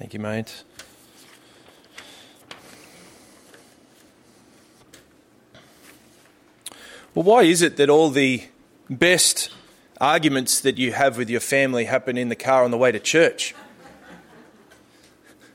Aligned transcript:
Thank 0.00 0.14
you, 0.14 0.20
mate. 0.20 0.64
Well, 7.14 7.24
why 7.24 7.42
is 7.42 7.60
it 7.60 7.76
that 7.76 7.90
all 7.90 8.08
the 8.08 8.44
best 8.88 9.50
arguments 10.00 10.62
that 10.62 10.78
you 10.78 10.92
have 10.92 11.18
with 11.18 11.28
your 11.28 11.40
family 11.40 11.84
happen 11.84 12.16
in 12.16 12.30
the 12.30 12.34
car 12.34 12.64
on 12.64 12.70
the 12.70 12.78
way 12.78 12.90
to 12.90 12.98
church? 12.98 13.54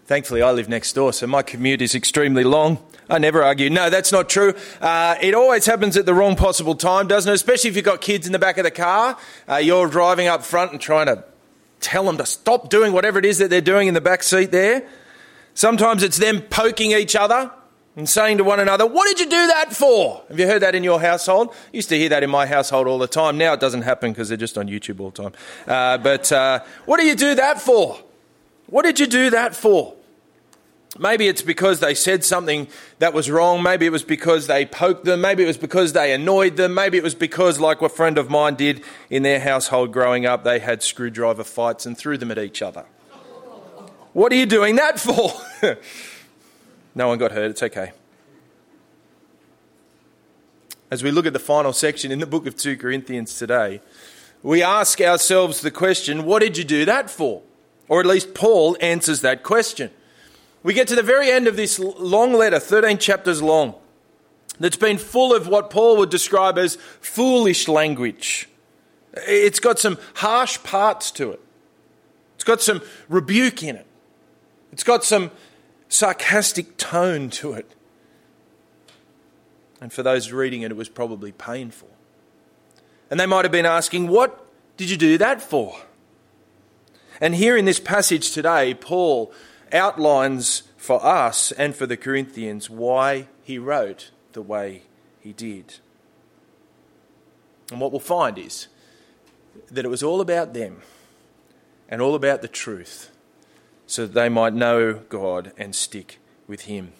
Thankfully, 0.05 0.43
I 0.43 0.51
live 0.51 0.69
next 0.69 0.93
door, 0.93 1.11
so 1.11 1.25
my 1.25 1.41
commute 1.41 1.81
is 1.81 1.95
extremely 1.95 2.43
long. 2.43 2.77
I 3.09 3.17
never 3.17 3.43
argue. 3.43 3.71
No, 3.71 3.89
that's 3.89 4.11
not 4.11 4.29
true. 4.29 4.53
Uh, 4.79 5.15
it 5.21 5.33
always 5.33 5.65
happens 5.65 5.97
at 5.97 6.05
the 6.05 6.13
wrong 6.13 6.35
possible 6.35 6.75
time, 6.75 7.07
doesn't 7.07 7.31
it? 7.31 7.33
Especially 7.33 7.71
if 7.71 7.75
you've 7.75 7.83
got 7.83 7.99
kids 7.99 8.27
in 8.27 8.31
the 8.31 8.37
back 8.37 8.59
of 8.59 8.63
the 8.63 8.69
car. 8.69 9.17
Uh, 9.49 9.55
you're 9.55 9.87
driving 9.87 10.27
up 10.27 10.43
front 10.43 10.71
and 10.71 10.79
trying 10.79 11.07
to 11.07 11.23
tell 11.79 12.03
them 12.05 12.17
to 12.17 12.25
stop 12.25 12.69
doing 12.69 12.93
whatever 12.93 13.19
it 13.19 13.25
is 13.25 13.37
that 13.37 13.49
they're 13.49 13.61
doing 13.61 13.87
in 13.87 13.93
the 13.93 14.01
back 14.01 14.23
seat 14.23 14.51
there. 14.51 14.87
Sometimes 15.53 16.03
it's 16.03 16.17
them 16.17 16.41
poking 16.41 16.91
each 16.91 17.15
other 17.15 17.51
and 17.95 18.09
saying 18.09 18.37
to 18.37 18.43
one 18.43 18.59
another, 18.59 18.85
What 18.85 19.07
did 19.07 19.19
you 19.19 19.25
do 19.25 19.47
that 19.47 19.73
for? 19.73 20.21
Have 20.27 20.39
you 20.39 20.47
heard 20.47 20.61
that 20.61 20.75
in 20.75 20.83
your 20.83 20.99
household? 20.99 21.49
I 21.51 21.55
used 21.71 21.89
to 21.89 21.97
hear 21.97 22.09
that 22.09 22.23
in 22.23 22.29
my 22.29 22.45
household 22.45 22.87
all 22.87 22.97
the 22.99 23.07
time. 23.07 23.37
Now 23.37 23.53
it 23.53 23.59
doesn't 23.59 23.83
happen 23.83 24.11
because 24.11 24.29
they're 24.29 24.37
just 24.37 24.57
on 24.57 24.67
YouTube 24.67 24.99
all 24.99 25.11
the 25.11 25.23
time. 25.23 25.33
Uh, 25.67 25.97
but 25.97 26.31
uh, 26.31 26.59
what 26.85 26.99
do 26.99 27.05
you 27.05 27.15
do 27.15 27.35
that 27.35 27.61
for? 27.61 27.97
What 28.67 28.83
did 28.83 28.99
you 28.99 29.07
do 29.07 29.29
that 29.29 29.55
for? 29.55 29.95
Maybe 30.97 31.27
it's 31.27 31.41
because 31.41 31.81
they 31.81 31.93
said 31.93 32.23
something 32.23 32.67
that 32.99 33.13
was 33.13 33.29
wrong. 33.29 33.61
Maybe 33.61 33.85
it 33.85 33.91
was 33.91 34.03
because 34.03 34.47
they 34.47 34.65
poked 34.65 35.03
them. 35.03 35.19
Maybe 35.19 35.43
it 35.43 35.47
was 35.47 35.57
because 35.57 35.91
they 35.91 36.13
annoyed 36.13 36.55
them. 36.55 36.73
Maybe 36.73 36.97
it 36.97 37.03
was 37.03 37.15
because, 37.15 37.59
like 37.59 37.81
a 37.81 37.89
friend 37.89 38.17
of 38.17 38.29
mine 38.29 38.55
did 38.55 38.81
in 39.09 39.23
their 39.23 39.41
household 39.41 39.91
growing 39.91 40.25
up, 40.25 40.45
they 40.45 40.59
had 40.59 40.81
screwdriver 40.81 41.43
fights 41.43 41.85
and 41.85 41.97
threw 41.97 42.17
them 42.17 42.31
at 42.31 42.37
each 42.37 42.61
other. 42.61 42.85
What 44.13 44.31
are 44.31 44.35
you 44.35 44.45
doing 44.45 44.77
that 44.77 44.97
for? 44.97 45.33
no 46.95 47.09
one 47.09 47.17
got 47.17 47.33
hurt. 47.33 47.51
It's 47.51 47.63
okay. 47.63 47.91
As 50.89 51.03
we 51.03 51.11
look 51.11 51.25
at 51.25 51.33
the 51.33 51.39
final 51.39 51.73
section 51.73 52.13
in 52.13 52.19
the 52.19 52.25
book 52.25 52.47
of 52.47 52.55
2 52.55 52.77
Corinthians 52.77 53.37
today, 53.37 53.81
we 54.41 54.63
ask 54.63 55.01
ourselves 55.01 55.59
the 55.59 55.71
question 55.71 56.23
what 56.23 56.41
did 56.41 56.57
you 56.57 56.63
do 56.63 56.85
that 56.85 57.09
for? 57.09 57.41
Or 57.89 57.99
at 57.99 58.05
least 58.05 58.33
Paul 58.33 58.77
answers 58.79 59.19
that 59.21 59.43
question. 59.43 59.91
We 60.65 60.73
get 60.73 60.87
to 60.87 60.95
the 60.95 61.03
very 61.03 61.29
end 61.29 61.47
of 61.47 61.55
this 61.55 61.77
long 61.77 62.33
letter, 62.33 62.57
13 62.57 62.97
chapters 62.97 63.39
long, 63.39 63.75
that's 64.59 64.75
been 64.75 64.97
full 64.97 65.31
of 65.31 65.47
what 65.47 65.69
Paul 65.69 65.95
would 65.97 66.09
describe 66.09 66.57
as 66.57 66.79
foolish 67.01 67.67
language. 67.67 68.49
It's 69.13 69.59
got 69.59 69.77
some 69.77 69.99
harsh 70.15 70.57
parts 70.63 71.11
to 71.11 71.29
it, 71.29 71.41
it's 72.33 72.43
got 72.43 72.63
some 72.63 72.81
rebuke 73.07 73.61
in 73.61 73.75
it, 73.75 73.85
it's 74.71 74.83
got 74.83 75.03
some 75.03 75.29
sarcastic 75.87 76.77
tone 76.77 77.29
to 77.29 77.53
it. 77.53 77.71
And 79.79 79.93
for 79.93 80.01
those 80.01 80.31
reading 80.31 80.63
it, 80.63 80.71
it 80.71 80.77
was 80.77 80.89
probably 80.89 81.31
painful. 81.31 81.89
And 83.11 83.19
they 83.19 83.27
might 83.27 83.45
have 83.45 83.51
been 83.51 83.67
asking, 83.67 84.07
What 84.07 84.43
did 84.77 84.89
you 84.89 84.97
do 84.97 85.19
that 85.19 85.43
for? 85.43 85.79
And 87.21 87.35
here 87.35 87.55
in 87.55 87.65
this 87.65 87.79
passage 87.79 88.31
today, 88.31 88.73
Paul 88.73 89.31
outlines 89.75 90.63
for 90.77 91.03
us 91.05 91.51
and 91.51 91.75
for 91.75 91.85
the 91.85 91.97
Corinthians 91.97 92.69
why 92.69 93.27
he 93.43 93.57
wrote 93.57 94.11
the 94.33 94.41
way 94.41 94.83
he 95.19 95.33
did. 95.33 95.75
And 97.71 97.81
what 97.81 97.91
we'll 97.91 97.99
find 97.99 98.37
is 98.37 98.67
that 99.71 99.85
it 99.85 99.89
was 99.89 100.03
all 100.03 100.21
about 100.21 100.53
them 100.53 100.81
and 101.89 102.01
all 102.01 102.15
about 102.15 102.41
the 102.41 102.47
truth 102.47 103.11
so 103.87 104.05
that 104.05 104.13
they 104.13 104.29
might 104.29 104.53
know 104.53 105.01
God 105.09 105.51
and 105.57 105.75
stick 105.75 106.19
with 106.47 106.61
Him. 106.61 106.93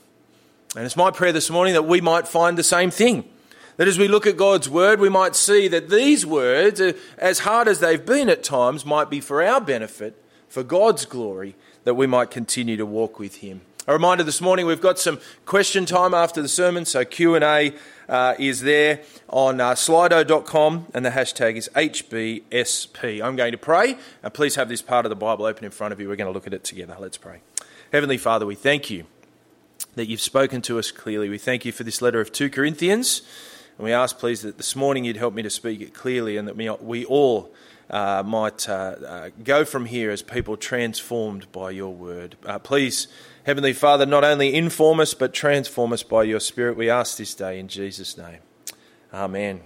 And 0.75 0.85
it's 0.85 0.97
my 0.97 1.11
prayer 1.11 1.31
this 1.31 1.49
morning 1.49 1.73
that 1.73 1.83
we 1.83 2.01
might 2.01 2.27
find 2.27 2.57
the 2.57 2.63
same 2.63 2.91
thing. 2.91 3.29
That 3.77 3.87
as 3.87 3.97
we 3.97 4.07
look 4.07 4.25
at 4.25 4.37
God's 4.37 4.69
Word, 4.69 4.99
we 4.99 5.09
might 5.09 5.35
see 5.35 5.67
that 5.67 5.89
these 5.89 6.25
words, 6.25 6.81
as 7.17 7.39
hard 7.39 7.67
as 7.67 7.79
they've 7.79 8.05
been 8.05 8.29
at 8.29 8.43
times, 8.43 8.85
might 8.85 9.09
be 9.09 9.19
for 9.19 9.43
our 9.43 9.59
benefit, 9.59 10.21
for 10.47 10.63
God's 10.63 11.05
glory, 11.05 11.55
that 11.85 11.93
we 11.93 12.05
might 12.05 12.29
continue 12.29 12.75
to 12.75 12.85
walk 12.85 13.17
with 13.17 13.37
him. 13.37 13.61
A 13.87 13.93
reminder 13.93 14.23
this 14.23 14.41
morning 14.41 14.65
we've 14.65 14.81
got 14.81 14.97
some 14.97 15.19
question 15.45 15.85
time 15.85 16.15
after 16.15 16.41
the 16.41 16.47
sermon, 16.47 16.85
so 16.85 17.05
Q&A 17.05 17.73
uh, 18.09 18.33
is 18.39 18.61
there 18.61 19.01
on 19.29 19.61
uh, 19.61 19.73
slido.com 19.73 20.87
and 20.93 21.05
the 21.05 21.11
hashtag 21.11 21.55
is 21.55 21.69
HBSP. 21.75 23.21
I'm 23.21 23.35
going 23.35 23.51
to 23.51 23.59
pray, 23.59 23.95
and 24.23 24.33
please 24.33 24.55
have 24.55 24.69
this 24.69 24.81
part 24.81 25.05
of 25.05 25.11
the 25.11 25.15
Bible 25.15 25.45
open 25.45 25.63
in 25.63 25.69
front 25.69 25.93
of 25.93 25.99
you. 25.99 26.09
We're 26.09 26.15
going 26.15 26.27
to 26.27 26.33
look 26.33 26.47
at 26.47 26.53
it 26.53 26.63
together. 26.63 26.97
Let's 26.99 27.19
pray. 27.19 27.41
Heavenly 27.91 28.17
Father, 28.17 28.47
we 28.47 28.55
thank 28.55 28.89
you 28.89 29.05
that 29.93 30.07
you've 30.07 30.19
spoken 30.19 30.63
to 30.63 30.79
us 30.79 30.89
clearly. 30.91 31.29
We 31.29 31.37
thank 31.37 31.63
you 31.63 31.71
for 31.71 31.83
this 31.83 32.01
letter 32.01 32.19
of 32.19 32.31
2 32.31 32.49
Corinthians, 32.49 33.21
and 33.77 33.85
we 33.85 33.93
ask, 33.93 34.17
please, 34.17 34.41
that 34.41 34.57
this 34.57 34.75
morning 34.75 35.05
you'd 35.05 35.17
help 35.17 35.35
me 35.35 35.43
to 35.43 35.51
speak 35.51 35.79
it 35.81 35.93
clearly 35.93 36.37
and 36.37 36.47
that 36.47 36.57
we, 36.57 36.67
we 36.71 37.05
all 37.05 37.53
uh, 37.89 38.23
might 38.25 38.67
uh, 38.67 38.71
uh, 38.73 39.29
go 39.43 39.63
from 39.65 39.85
here 39.85 40.11
as 40.11 40.21
people 40.21 40.57
transformed 40.57 41.51
by 41.51 41.71
your 41.71 41.93
word. 41.93 42.35
Uh, 42.45 42.59
please, 42.59 43.07
Heavenly 43.43 43.73
Father, 43.73 44.05
not 44.05 44.23
only 44.23 44.53
inform 44.53 44.99
us, 44.99 45.13
but 45.13 45.33
transform 45.33 45.93
us 45.93 46.03
by 46.03 46.23
your 46.23 46.39
Spirit. 46.39 46.77
We 46.77 46.89
ask 46.89 47.17
this 47.17 47.35
day 47.35 47.59
in 47.59 47.67
Jesus' 47.67 48.17
name. 48.17 48.39
Amen. 49.13 49.61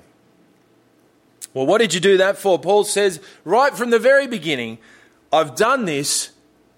Well, 1.53 1.65
what 1.65 1.79
did 1.79 1.93
you 1.93 1.99
do 1.99 2.17
that 2.17 2.37
for? 2.37 2.59
Paul 2.59 2.83
says, 2.83 3.19
right 3.43 3.75
from 3.75 3.89
the 3.89 3.99
very 3.99 4.27
beginning, 4.27 4.77
I've 5.31 5.55
done 5.55 5.85
this 5.85 6.31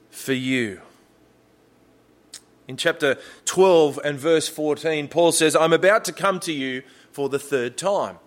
for 0.10 0.34
you. 0.34 0.82
In 2.68 2.78
chapter 2.78 3.18
12 3.46 4.00
and 4.06 4.18
verse 4.18 4.48
14, 4.48 5.08
Paul 5.10 5.34
says, 5.34 5.56
I'm 5.56 5.74
about 5.74 6.06
to 6.06 6.14
come 6.14 6.40
to 6.42 6.54
you 6.54 6.84
for 7.12 7.28
the 7.28 7.40
third 7.40 7.78
time. 7.78 8.18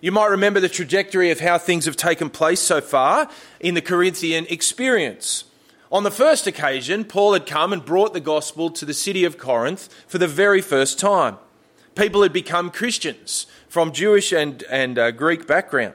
You 0.00 0.12
might 0.12 0.26
remember 0.26 0.60
the 0.60 0.68
trajectory 0.68 1.30
of 1.30 1.40
how 1.40 1.56
things 1.56 1.86
have 1.86 1.96
taken 1.96 2.28
place 2.28 2.60
so 2.60 2.80
far 2.80 3.30
in 3.60 3.74
the 3.74 3.80
Corinthian 3.80 4.46
experience. 4.50 5.44
On 5.90 6.02
the 6.02 6.10
first 6.10 6.46
occasion, 6.46 7.04
Paul 7.04 7.32
had 7.32 7.46
come 7.46 7.72
and 7.72 7.84
brought 7.84 8.12
the 8.12 8.20
gospel 8.20 8.70
to 8.70 8.84
the 8.84 8.92
city 8.92 9.24
of 9.24 9.38
Corinth 9.38 9.88
for 10.06 10.18
the 10.18 10.26
very 10.26 10.60
first 10.60 10.98
time. 10.98 11.38
People 11.94 12.22
had 12.22 12.32
become 12.32 12.70
Christians 12.70 13.46
from 13.68 13.92
Jewish 13.92 14.32
and, 14.32 14.62
and 14.64 14.98
uh, 14.98 15.12
Greek 15.12 15.46
background, 15.46 15.94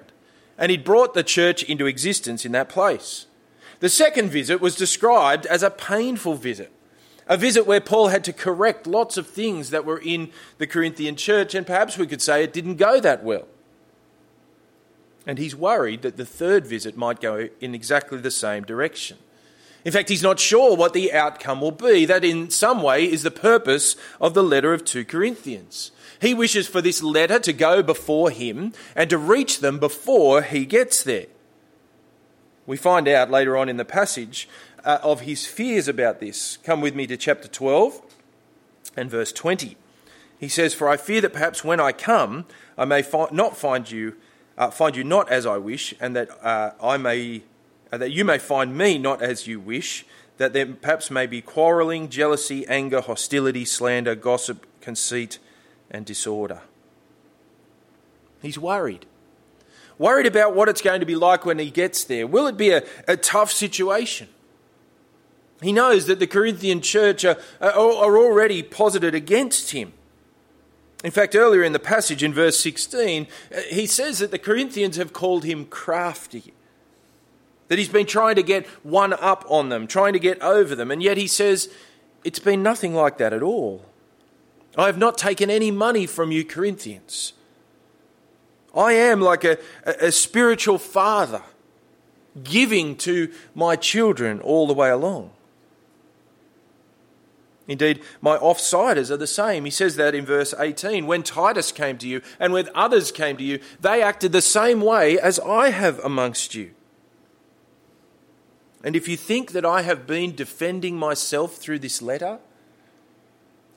and 0.57 0.71
he'd 0.71 0.83
brought 0.83 1.13
the 1.13 1.23
church 1.23 1.61
into 1.63 1.85
existence 1.85 2.43
in 2.43 2.53
that 2.53 2.69
place. 2.69 3.27
The 3.81 3.89
second 3.89 4.29
visit 4.29 4.61
was 4.61 4.75
described 4.75 5.45
as 5.45 5.61
a 5.61 5.69
painful 5.69 6.35
visit, 6.35 6.71
a 7.27 7.37
visit 7.37 7.67
where 7.67 7.81
Paul 7.81 8.07
had 8.07 8.23
to 8.23 8.33
correct 8.33 8.87
lots 8.87 9.17
of 9.17 9.27
things 9.27 9.69
that 9.69 9.85
were 9.85 9.99
in 9.99 10.31
the 10.57 10.67
Corinthian 10.67 11.15
church, 11.15 11.53
and 11.53 11.67
perhaps 11.67 11.99
we 11.99 12.07
could 12.07 12.21
say 12.21 12.43
it 12.43 12.53
didn't 12.53 12.77
go 12.77 12.99
that 12.99 13.23
well. 13.23 13.47
And 15.25 15.37
he's 15.37 15.55
worried 15.55 16.01
that 16.01 16.17
the 16.17 16.25
third 16.25 16.65
visit 16.65 16.97
might 16.97 17.21
go 17.21 17.49
in 17.59 17.75
exactly 17.75 18.17
the 18.17 18.31
same 18.31 18.63
direction. 18.63 19.17
In 19.83 19.91
fact, 19.91 20.09
he's 20.09 20.23
not 20.23 20.39
sure 20.39 20.75
what 20.75 20.93
the 20.93 21.11
outcome 21.11 21.61
will 21.61 21.71
be. 21.71 22.05
That, 22.05 22.23
in 22.23 22.49
some 22.49 22.83
way, 22.83 23.05
is 23.05 23.23
the 23.23 23.31
purpose 23.31 23.95
of 24.19 24.33
the 24.33 24.43
letter 24.43 24.73
of 24.73 24.85
2 24.85 25.05
Corinthians. 25.05 25.91
He 26.19 26.33
wishes 26.35 26.67
for 26.67 26.81
this 26.81 27.01
letter 27.01 27.39
to 27.39 27.53
go 27.53 27.81
before 27.81 28.29
him 28.29 28.73
and 28.95 29.09
to 29.09 29.17
reach 29.17 29.59
them 29.59 29.79
before 29.79 30.43
he 30.43 30.65
gets 30.65 31.01
there. 31.03 31.25
We 32.67 32.77
find 32.77 33.07
out 33.07 33.31
later 33.31 33.57
on 33.57 33.69
in 33.69 33.77
the 33.77 33.85
passage 33.85 34.47
uh, 34.85 34.99
of 35.01 35.21
his 35.21 35.47
fears 35.47 35.87
about 35.87 36.19
this. 36.19 36.57
Come 36.57 36.79
with 36.79 36.93
me 36.93 37.07
to 37.07 37.17
chapter 37.17 37.47
12 37.47 38.01
and 38.95 39.09
verse 39.09 39.31
20. 39.31 39.77
He 40.39 40.47
says, 40.47 40.75
For 40.75 40.87
I 40.87 40.97
fear 40.97 41.21
that 41.21 41.33
perhaps 41.33 41.63
when 41.63 41.79
I 41.79 41.91
come, 41.91 42.45
I 42.77 42.85
may 42.85 43.01
fi- 43.01 43.29
not 43.31 43.57
find 43.57 43.89
you 43.89 44.15
uh, 44.57 44.69
find 44.71 44.95
you 44.95 45.03
not 45.03 45.29
as 45.29 45.45
I 45.45 45.57
wish, 45.57 45.93
and 45.99 46.15
that 46.15 46.29
uh, 46.43 46.71
I 46.81 46.97
may, 46.97 47.43
uh, 47.91 47.97
that 47.97 48.11
you 48.11 48.25
may 48.25 48.37
find 48.37 48.77
me 48.77 48.97
not 48.97 49.21
as 49.21 49.47
you 49.47 49.59
wish, 49.59 50.05
that 50.37 50.53
there 50.53 50.65
perhaps 50.65 51.11
may 51.11 51.27
be 51.27 51.41
quarrelling, 51.41 52.09
jealousy, 52.09 52.65
anger, 52.67 53.01
hostility, 53.01 53.65
slander, 53.65 54.15
gossip, 54.15 54.65
conceit, 54.81 55.39
and 55.89 56.05
disorder. 56.05 56.61
He's 58.41 58.57
worried. 58.57 59.05
Worried 59.97 60.25
about 60.25 60.55
what 60.55 60.67
it's 60.67 60.81
going 60.81 60.99
to 60.99 61.05
be 61.05 61.15
like 61.15 61.45
when 61.45 61.59
he 61.59 61.69
gets 61.69 62.03
there. 62.03 62.25
Will 62.25 62.47
it 62.47 62.57
be 62.57 62.71
a, 62.71 62.83
a 63.07 63.15
tough 63.15 63.51
situation? 63.51 64.29
He 65.61 65.71
knows 65.71 66.07
that 66.07 66.19
the 66.19 66.25
Corinthian 66.25 66.81
church 66.81 67.23
are, 67.23 67.37
are 67.59 68.17
already 68.17 68.63
posited 68.63 69.13
against 69.13 69.71
him. 69.71 69.93
In 71.03 71.11
fact, 71.11 71.35
earlier 71.35 71.63
in 71.63 71.73
the 71.73 71.79
passage 71.79 72.23
in 72.23 72.33
verse 72.33 72.59
16, 72.59 73.27
uh, 73.53 73.61
he 73.69 73.87
says 73.87 74.19
that 74.19 74.31
the 74.31 74.37
Corinthians 74.37 74.97
have 74.97 75.13
called 75.13 75.43
him 75.43 75.65
crafty, 75.65 76.53
that 77.69 77.79
he's 77.79 77.89
been 77.89 78.05
trying 78.05 78.35
to 78.35 78.43
get 78.43 78.67
one 78.83 79.13
up 79.13 79.45
on 79.49 79.69
them, 79.69 79.87
trying 79.87 80.13
to 80.13 80.19
get 80.19 80.41
over 80.41 80.75
them, 80.75 80.91
and 80.91 81.01
yet 81.01 81.17
he 81.17 81.27
says, 81.27 81.69
It's 82.23 82.39
been 82.39 82.61
nothing 82.61 82.93
like 82.93 83.17
that 83.17 83.33
at 83.33 83.41
all. 83.41 83.85
I 84.77 84.85
have 84.85 84.97
not 84.97 85.17
taken 85.17 85.49
any 85.49 85.71
money 85.71 86.05
from 86.05 86.31
you, 86.31 86.45
Corinthians. 86.45 87.33
I 88.75 88.93
am 88.93 89.19
like 89.19 89.43
a, 89.43 89.57
a, 89.85 90.11
spiritual 90.13 90.77
father, 90.77 91.41
giving 92.41 92.95
to 92.97 93.33
my 93.53 93.75
children 93.75 94.39
all 94.39 94.67
the 94.67 94.73
way 94.73 94.89
along. 94.89 95.31
Indeed, 97.71 98.01
my 98.19 98.37
offsiders 98.37 99.09
are 99.11 99.17
the 99.17 99.25
same. 99.25 99.63
He 99.63 99.71
says 99.71 99.95
that 99.95 100.13
in 100.13 100.25
verse 100.25 100.53
18. 100.59 101.07
When 101.07 101.23
Titus 101.23 101.71
came 101.71 101.97
to 101.99 102.07
you 102.07 102.21
and 102.37 102.51
when 102.51 102.67
others 102.75 103.13
came 103.13 103.37
to 103.37 103.45
you, 103.45 103.61
they 103.79 104.01
acted 104.01 104.33
the 104.33 104.41
same 104.41 104.81
way 104.81 105.17
as 105.17 105.39
I 105.39 105.69
have 105.69 105.97
amongst 105.99 106.53
you. 106.53 106.71
And 108.83 108.93
if 108.93 109.07
you 109.07 109.15
think 109.15 109.53
that 109.53 109.63
I 109.63 109.83
have 109.83 110.05
been 110.05 110.35
defending 110.35 110.97
myself 110.97 111.55
through 111.55 111.79
this 111.79 112.01
letter, 112.01 112.39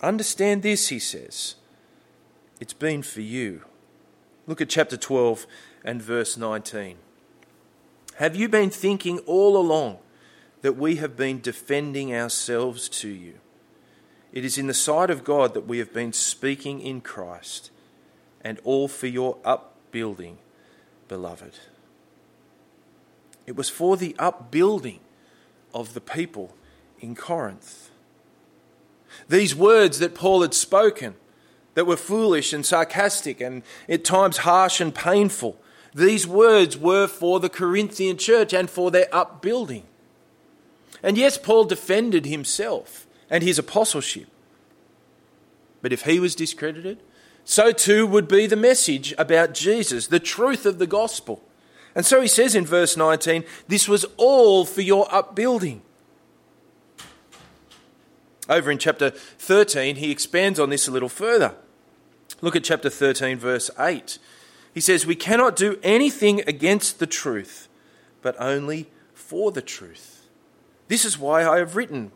understand 0.03 0.65
this, 0.65 0.89
he 0.89 0.99
says. 0.99 1.55
It's 2.59 2.73
been 2.73 3.05
for 3.05 3.21
you. 3.21 3.63
Look 4.49 4.61
at 4.61 4.69
chapter 4.71 4.97
12 4.97 5.47
and 5.85 6.03
verse 6.03 6.37
19. 6.37 6.97
Have 8.17 8.35
you 8.35 8.49
been 8.49 8.71
thinking 8.71 9.21
all 9.21 9.57
along 9.57 9.99
that 10.63 10.77
we 10.77 10.97
have 10.97 11.17
been 11.17 11.41
defending 11.41 12.13
ourselves 12.13 12.89
to 12.89 13.09
you? 13.09 13.35
It 14.35 14.45
is 14.45 14.59
in 14.59 14.67
the 14.67 14.75
sight 14.75 15.11
of 15.11 15.23
God 15.23 15.55
that 15.55 15.69
we 15.69 15.79
have 15.79 15.95
been 15.95 16.13
speaking 16.13 16.81
in 16.81 17.01
Christ, 17.01 17.71
and 18.41 18.61
all 18.65 18.89
for 18.89 19.07
your 19.07 19.39
upbuilding, 19.45 20.39
beloved. 21.07 21.53
It 23.47 23.55
was 23.55 23.71
for 23.71 23.97
the 23.97 24.17
upbuilding 24.19 24.99
of 25.73 25.95
the 25.95 26.01
people 26.01 26.57
in 26.99 27.15
Corinth. 27.15 27.91
These 29.29 29.55
words 29.55 30.01
that 30.01 30.17
Paul 30.17 30.43
had 30.43 30.53
spoken, 30.53 31.15
that 31.75 31.87
were 31.87 31.97
foolish 31.97 32.53
and 32.53 32.67
sarcastic 32.67 33.41
and 33.41 33.63
at 33.89 34.05
times 34.05 34.39
harsh 34.39 34.81
and 34.81 34.93
painful, 34.93 35.57
these 35.95 36.27
words 36.27 36.77
were 36.77 37.07
for 37.07 37.39
the 37.39 37.49
Corinthian 37.49 38.19
church 38.19 38.53
and 38.53 38.69
for 38.69 38.91
their 38.91 39.07
upbuilding. 39.15 39.85
And 41.05 41.17
yes, 41.17 41.39
Paul 41.39 41.67
defended 41.67 42.27
himself 42.27 43.07
and 43.35 43.43
his 43.43 43.59
apostleship. 43.59 44.29
But 45.83 45.93
if 45.93 46.03
he 46.03 46.21
was 46.21 46.37
discredited, 46.37 47.03
so 47.45 47.73
too 47.73 48.07
would 48.07 48.29
be 48.29 48.47
the 48.47 48.55
message 48.55 49.13
about 49.19 49.55
Jesus, 49.55 50.07
the 50.07 50.21
truth 50.21 50.65
of 50.65 50.79
the 50.79 50.87
gospel. 50.87 51.43
And 51.97 52.07
so 52.07 52.21
he 52.21 52.29
says 52.29 52.55
in 52.55 52.65
verse 52.65 52.97
19, 52.97 53.43
This 53.67 53.89
was 53.89 54.07
all 54.19 54.65
for 54.65 54.83
your 54.83 55.13
upbuilding. 55.13 55.83
Over 58.49 58.71
in 58.71 58.79
chapter 58.79 59.11
13, 59.11 59.97
he 59.97 60.13
expands 60.13 60.61
on 60.61 60.71
this 60.71 60.87
a 60.87 60.93
little 60.93 61.09
further. 61.09 61.57
Look 62.41 62.55
at 62.55 62.63
chapter 62.63 62.89
13, 62.89 63.37
verse 63.37 63.69
8. 63.81 64.17
He 64.73 64.81
says, 64.81 65.07
We 65.07 65.17
cannot 65.17 65.57
do 65.57 65.81
anything 65.83 66.41
against 66.47 67.01
the 67.01 67.07
truth, 67.09 67.67
but 68.23 68.37
only 68.39 68.91
for 69.13 69.51
the 69.51 69.63
truth. 69.63 70.29
This 70.87 71.05
is 71.05 71.19
why 71.19 71.45
I 71.45 71.59
have 71.59 71.75
written 71.75 72.13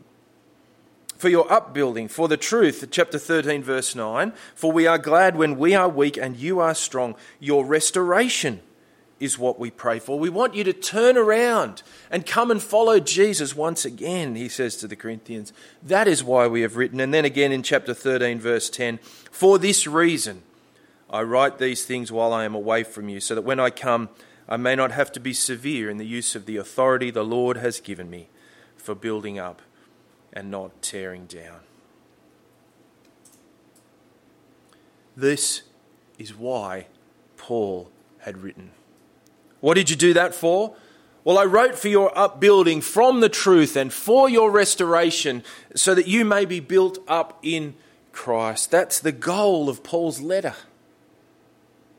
for 1.19 1.29
your 1.29 1.53
upbuilding, 1.53 2.09
for 2.09 2.29
the 2.29 2.37
truth, 2.37 2.87
chapter 2.91 3.19
13, 3.19 3.63
verse 3.63 3.95
9. 3.95 4.33
For 4.55 4.73
we 4.73 4.87
are 4.87 4.99
glad 4.99 5.37
when 5.37 5.59
we 5.59 5.75
are 5.75 5.89
weak 5.89 6.17
and 6.17 6.37
you 6.37 6.61
are 6.61 6.75
strong. 6.75 7.17
Your 7.41 7.65
restoration 7.65 8.61
is 9.19 9.37
what 9.37 9.59
we 9.59 9.71
pray 9.71 9.99
for. 9.99 10.17
We 10.17 10.31
want 10.31 10.55
you 10.55 10.63
to 10.63 10.73
turn 10.73 11.19
around 11.19 11.83
and 12.09 12.25
come 12.25 12.53
and 12.53 12.63
follow 12.63 13.01
Jesus 13.01 13.55
once 13.57 13.85
again, 13.85 14.37
he 14.37 14.49
says 14.49 14.77
to 14.77 14.87
the 14.87 14.95
Corinthians. 14.95 15.53
That 15.83 16.07
is 16.07 16.23
why 16.23 16.47
we 16.47 16.63
have 16.63 16.77
written. 16.77 17.01
And 17.01 17.13
then 17.13 17.25
again 17.25 17.51
in 17.51 17.65
chapter 17.65 17.95
13, 17.95 18.39
verse 18.39 18.71
10 18.71 18.99
For 19.33 19.59
this 19.59 19.89
reason 19.89 20.43
I 21.11 21.23
write 21.23 21.59
these 21.59 21.85
things 21.85 22.13
while 22.13 22.33
I 22.33 22.45
am 22.45 22.55
away 22.55 22.85
from 22.85 23.09
you, 23.09 23.19
so 23.19 23.35
that 23.35 23.43
when 23.43 23.59
I 23.59 23.71
come, 23.71 24.09
I 24.49 24.57
may 24.57 24.77
not 24.77 24.93
have 24.93 25.11
to 25.13 25.21
be 25.21 25.33
severe 25.33 25.91
in 25.91 25.97
the 25.97 26.07
use 26.07 26.37
of 26.37 26.47
the 26.47 26.59
authority 26.59 27.11
the 27.11 27.25
Lord 27.25 27.57
has 27.57 27.81
given 27.81 28.09
me 28.09 28.29
for 28.77 28.95
building 28.95 29.39
up 29.39 29.63
and 30.39 30.53
not 30.53 30.83
tearing 30.83 31.27
down. 31.27 31.59
This 35.17 35.63
is 36.17 36.33
why 36.33 36.87
Paul 37.37 37.91
had 38.21 38.39
written. 38.39 38.71
What 39.59 39.75
did 39.75 39.91
you 39.91 39.97
do 39.97 40.15
that 40.15 40.37
for? 40.37 40.77
Well, 41.25 41.39
I 41.39 41.45
wrote 41.45 41.77
for 41.77 41.89
your 41.89 42.17
upbuilding 42.17 42.83
from 42.83 43.19
the 43.19 43.29
truth 43.29 43.75
and 43.75 43.93
for 43.93 44.29
your 44.29 44.53
restoration, 44.53 45.43
so 45.75 45.93
that 45.97 46.07
you 46.07 46.25
may 46.25 46.45
be 46.45 46.61
built 46.61 46.99
up 47.09 47.41
in 47.43 47.75
Christ. 48.13 48.71
That's 48.71 49.01
the 49.01 49.11
goal 49.11 49.69
of 49.69 49.83
Paul's 49.83 50.21
letter. 50.21 50.55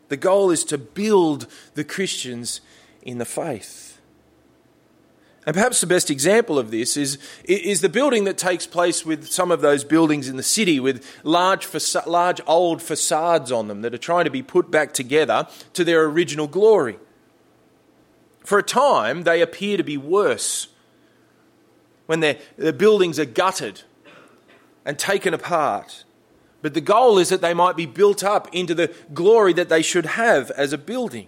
The 0.07 0.15
goal 0.15 0.50
is 0.50 0.63
to 0.63 0.77
build 0.77 1.45
the 1.74 1.83
Christians 1.83 2.62
in 3.01 3.18
the 3.18 3.25
faith. 3.25 3.88
And 5.50 5.56
perhaps 5.56 5.81
the 5.81 5.88
best 5.88 6.12
example 6.12 6.60
of 6.60 6.69
this 6.69 6.96
is, 6.96 7.18
is 7.44 7.81
the 7.81 7.90
building 7.90 8.25
that 8.25 8.38
takes 8.38 8.68
place 8.68 9.04
with 9.04 9.31
some 9.31 9.50
of 9.50 9.62
those 9.62 9.84
buildings 9.84 10.30
in 10.30 10.38
the 10.38 10.44
city 10.44 10.80
with 10.80 11.04
large, 11.24 11.68
large 12.06 12.40
old 12.46 12.84
facades 12.84 13.51
on 13.51 13.68
them 13.68 13.81
that 13.81 13.92
are 13.92 13.98
trying 13.98 14.25
to 14.25 14.30
be 14.30 14.44
put 14.44 14.69
back 14.69 14.94
together 14.94 15.48
to 15.74 15.84
their 15.84 16.04
original 16.04 16.46
glory. 16.46 17.00
For 18.46 18.60
a 18.60 18.63
time, 18.63 19.24
they 19.24 19.42
appear 19.42 19.75
to 19.78 19.84
be 19.84 19.98
worse 19.98 20.68
when 22.06 22.19
the 22.19 22.38
buildings 22.78 23.18
are 23.18 23.25
gutted 23.25 23.81
and 24.86 25.00
taken 25.00 25.34
apart. 25.34 26.04
But 26.62 26.75
the 26.75 26.80
goal 26.80 27.18
is 27.18 27.30
that 27.30 27.42
they 27.42 27.56
might 27.56 27.75
be 27.75 27.88
built 27.88 28.24
up 28.24 28.54
into 28.54 28.75
the 28.75 28.94
glory 29.16 29.54
that 29.54 29.68
they 29.68 29.81
should 29.81 30.06
have 30.06 30.52
as 30.52 30.74
a 30.74 30.78
building. 30.78 31.28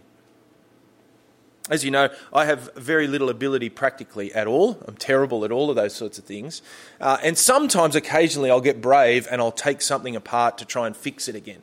As 1.69 1.85
you 1.85 1.91
know, 1.91 2.09
I 2.33 2.45
have 2.45 2.73
very 2.73 3.07
little 3.07 3.29
ability 3.29 3.69
practically 3.69 4.33
at 4.33 4.47
all. 4.47 4.83
I'm 4.87 4.95
terrible 4.95 5.45
at 5.45 5.51
all 5.51 5.69
of 5.69 5.75
those 5.75 5.93
sorts 5.93 6.17
of 6.17 6.25
things. 6.25 6.61
Uh, 6.99 7.17
and 7.23 7.37
sometimes, 7.37 7.95
occasionally, 7.95 8.49
I'll 8.49 8.61
get 8.61 8.81
brave 8.81 9.27
and 9.29 9.39
I'll 9.39 9.51
take 9.51 9.81
something 9.81 10.15
apart 10.15 10.57
to 10.57 10.65
try 10.65 10.87
and 10.87 10.97
fix 10.97 11.27
it 11.27 11.35
again. 11.35 11.61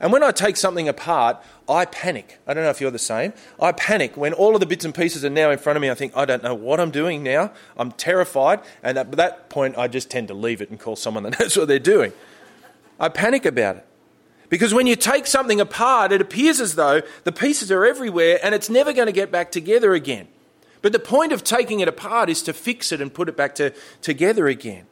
And 0.00 0.12
when 0.12 0.22
I 0.22 0.30
take 0.30 0.56
something 0.56 0.88
apart, 0.88 1.38
I 1.68 1.86
panic. 1.86 2.38
I 2.46 2.54
don't 2.54 2.62
know 2.62 2.70
if 2.70 2.80
you're 2.80 2.90
the 2.90 2.98
same. 2.98 3.32
I 3.60 3.72
panic 3.72 4.16
when 4.16 4.32
all 4.32 4.54
of 4.54 4.60
the 4.60 4.66
bits 4.66 4.84
and 4.84 4.94
pieces 4.94 5.24
are 5.24 5.30
now 5.30 5.50
in 5.50 5.58
front 5.58 5.76
of 5.76 5.80
me. 5.80 5.90
I 5.90 5.94
think, 5.94 6.16
I 6.16 6.24
don't 6.24 6.42
know 6.42 6.54
what 6.54 6.78
I'm 6.78 6.90
doing 6.90 7.22
now. 7.22 7.50
I'm 7.76 7.92
terrified. 7.92 8.60
And 8.82 8.96
at 8.98 9.10
that 9.12 9.48
point, 9.48 9.76
I 9.76 9.88
just 9.88 10.10
tend 10.10 10.28
to 10.28 10.34
leave 10.34 10.60
it 10.60 10.70
and 10.70 10.78
call 10.78 10.94
someone 10.94 11.24
that 11.24 11.40
knows 11.40 11.56
what 11.56 11.68
they're 11.68 11.78
doing. 11.78 12.12
I 13.00 13.08
panic 13.08 13.44
about 13.44 13.76
it. 13.76 13.86
Because 14.48 14.72
when 14.72 14.86
you 14.86 14.96
take 14.96 15.26
something 15.26 15.60
apart, 15.60 16.12
it 16.12 16.20
appears 16.20 16.60
as 16.60 16.74
though 16.74 17.02
the 17.24 17.32
pieces 17.32 17.70
are 17.70 17.84
everywhere 17.84 18.38
and 18.42 18.54
it's 18.54 18.70
never 18.70 18.92
going 18.92 19.06
to 19.06 19.12
get 19.12 19.30
back 19.30 19.52
together 19.52 19.92
again. 19.92 20.28
But 20.80 20.92
the 20.92 20.98
point 20.98 21.32
of 21.32 21.44
taking 21.44 21.80
it 21.80 21.88
apart 21.88 22.30
is 22.30 22.42
to 22.42 22.52
fix 22.52 22.92
it 22.92 23.00
and 23.00 23.12
put 23.12 23.28
it 23.28 23.36
back 23.36 23.54
to, 23.56 23.74
together 24.00 24.46
again. 24.46 24.86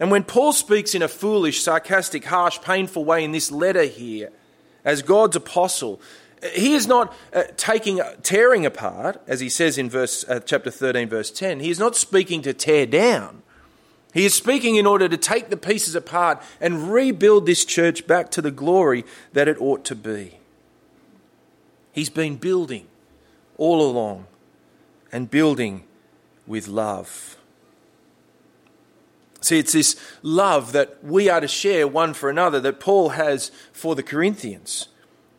And 0.00 0.10
when 0.10 0.24
Paul 0.24 0.52
speaks 0.52 0.94
in 0.94 1.02
a 1.02 1.08
foolish, 1.08 1.62
sarcastic, 1.62 2.24
harsh, 2.24 2.60
painful 2.60 3.04
way 3.04 3.24
in 3.24 3.32
this 3.32 3.50
letter 3.52 3.84
here, 3.84 4.30
as 4.84 5.02
God's 5.02 5.36
apostle, 5.36 6.00
he 6.54 6.74
is 6.74 6.86
not 6.86 7.14
uh, 7.32 7.44
taking, 7.56 8.00
tearing 8.22 8.66
apart, 8.66 9.22
as 9.26 9.40
he 9.40 9.48
says 9.48 9.78
in 9.78 9.88
verse, 9.88 10.24
uh, 10.28 10.40
chapter 10.40 10.70
13, 10.70 11.08
verse 11.08 11.30
10. 11.30 11.60
He 11.60 11.70
is 11.70 11.78
not 11.78 11.94
speaking 11.94 12.42
to 12.42 12.52
tear 12.52 12.86
down. 12.86 13.42
He 14.12 14.26
is 14.26 14.34
speaking 14.34 14.76
in 14.76 14.86
order 14.86 15.08
to 15.08 15.16
take 15.16 15.48
the 15.48 15.56
pieces 15.56 15.94
apart 15.94 16.42
and 16.60 16.92
rebuild 16.92 17.46
this 17.46 17.64
church 17.64 18.06
back 18.06 18.30
to 18.32 18.42
the 18.42 18.50
glory 18.50 19.04
that 19.32 19.48
it 19.48 19.60
ought 19.60 19.84
to 19.86 19.94
be. 19.94 20.38
He's 21.92 22.10
been 22.10 22.36
building 22.36 22.86
all 23.56 23.80
along 23.80 24.26
and 25.10 25.30
building 25.30 25.84
with 26.46 26.68
love. 26.68 27.36
See, 29.40 29.58
it's 29.58 29.72
this 29.72 29.96
love 30.22 30.72
that 30.72 31.02
we 31.02 31.28
are 31.28 31.40
to 31.40 31.48
share 31.48 31.88
one 31.88 32.14
for 32.14 32.30
another 32.30 32.60
that 32.60 32.80
Paul 32.80 33.10
has 33.10 33.50
for 33.72 33.94
the 33.94 34.02
Corinthians 34.02 34.88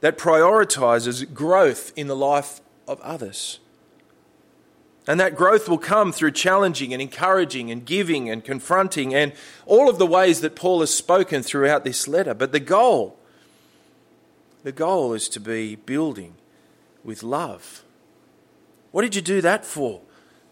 that 0.02 0.18
prioritizes 0.18 1.32
growth 1.34 1.94
in 1.96 2.08
the 2.08 2.16
life 2.16 2.60
of 2.88 3.00
others. 3.02 3.60
And 5.06 5.20
that 5.20 5.36
growth 5.36 5.68
will 5.68 5.78
come 5.78 6.14
through 6.14 6.32
challenging 6.32 6.94
and 6.94 7.02
encouraging 7.02 7.70
and 7.70 7.86
giving 7.86 8.30
and 8.30 8.44
confronting 8.44 9.14
and 9.14 9.34
all 9.66 9.90
of 9.90 9.98
the 9.98 10.08
ways 10.08 10.40
that 10.42 10.56
Paul 10.56 10.80
has 10.80 10.94
spoken 10.94 11.44
throughout 11.44 11.84
this 11.84 12.08
letter. 12.08 12.34
But 12.34 12.54
the 12.54 12.62
goal, 12.62 13.18
the 14.64 14.72
goal 14.72 15.14
is 15.14 15.28
to 15.30 15.42
be 15.42 15.76
building 15.76 16.36
with 17.04 17.22
love. 17.22 17.84
What 18.92 19.02
did 19.02 19.16
you 19.16 19.22
do 19.22 19.42
that 19.42 19.66
for? 19.66 20.02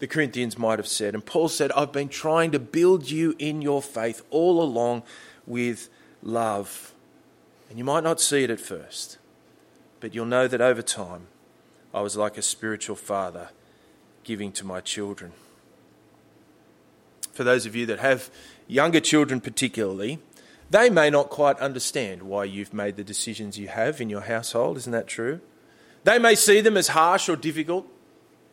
The 0.00 0.06
Corinthians 0.06 0.58
might 0.58 0.78
have 0.78 0.88
said. 0.88 1.14
And 1.14 1.24
Paul 1.24 1.48
said, 1.48 1.72
I've 1.72 1.92
been 1.92 2.08
trying 2.08 2.50
to 2.50 2.58
build 2.58 3.10
you 3.10 3.34
in 3.38 3.62
your 3.62 3.80
faith 3.80 4.22
all 4.30 4.60
along 4.60 5.04
with 5.46 5.88
love. 6.22 6.92
And 7.70 7.78
you 7.78 7.84
might 7.84 8.04
not 8.04 8.20
see 8.20 8.44
it 8.44 8.50
at 8.50 8.60
first, 8.60 9.16
but 10.00 10.14
you'll 10.14 10.26
know 10.26 10.46
that 10.46 10.60
over 10.60 10.82
time, 10.82 11.28
I 11.94 12.02
was 12.02 12.16
like 12.16 12.36
a 12.36 12.42
spiritual 12.42 12.96
father 12.96 13.48
giving 14.24 14.52
to 14.52 14.66
my 14.66 14.80
children. 14.80 15.32
For 17.32 17.44
those 17.44 17.66
of 17.66 17.74
you 17.74 17.86
that 17.86 17.98
have 17.98 18.30
younger 18.66 19.00
children, 19.00 19.40
particularly, 19.40 20.18
they 20.70 20.90
may 20.90 21.10
not 21.10 21.30
quite 21.30 21.58
understand 21.58 22.22
why 22.22 22.44
you've 22.44 22.74
made 22.74 22.96
the 22.96 23.04
decisions 23.04 23.58
you 23.58 23.68
have 23.68 24.00
in 24.00 24.08
your 24.08 24.22
household. 24.22 24.76
Isn't 24.78 24.92
that 24.92 25.06
true? 25.06 25.40
They 26.04 26.18
may 26.18 26.34
see 26.34 26.60
them 26.60 26.76
as 26.76 26.88
harsh 26.88 27.28
or 27.28 27.36
difficult. 27.36 27.86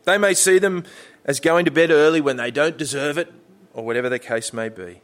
They 0.04 0.18
may 0.18 0.34
see 0.34 0.58
them 0.58 0.84
as 1.24 1.40
going 1.40 1.64
to 1.64 1.70
bed 1.70 1.90
early 1.90 2.20
when 2.20 2.36
they 2.36 2.50
don't 2.50 2.76
deserve 2.76 3.18
it, 3.18 3.32
or 3.72 3.84
whatever 3.84 4.08
the 4.08 4.18
case 4.18 4.52
may 4.52 4.68
be. 4.68 5.02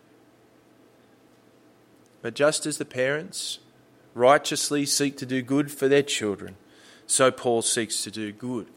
But 2.22 2.34
just 2.34 2.66
as 2.66 2.78
the 2.78 2.84
parents 2.84 3.58
righteously 4.14 4.86
seek 4.86 5.16
to 5.18 5.26
do 5.26 5.42
good 5.42 5.70
for 5.70 5.88
their 5.88 6.02
children, 6.02 6.56
so 7.06 7.30
Paul 7.30 7.62
seeks 7.62 8.02
to 8.02 8.10
do 8.10 8.32
good 8.32 8.68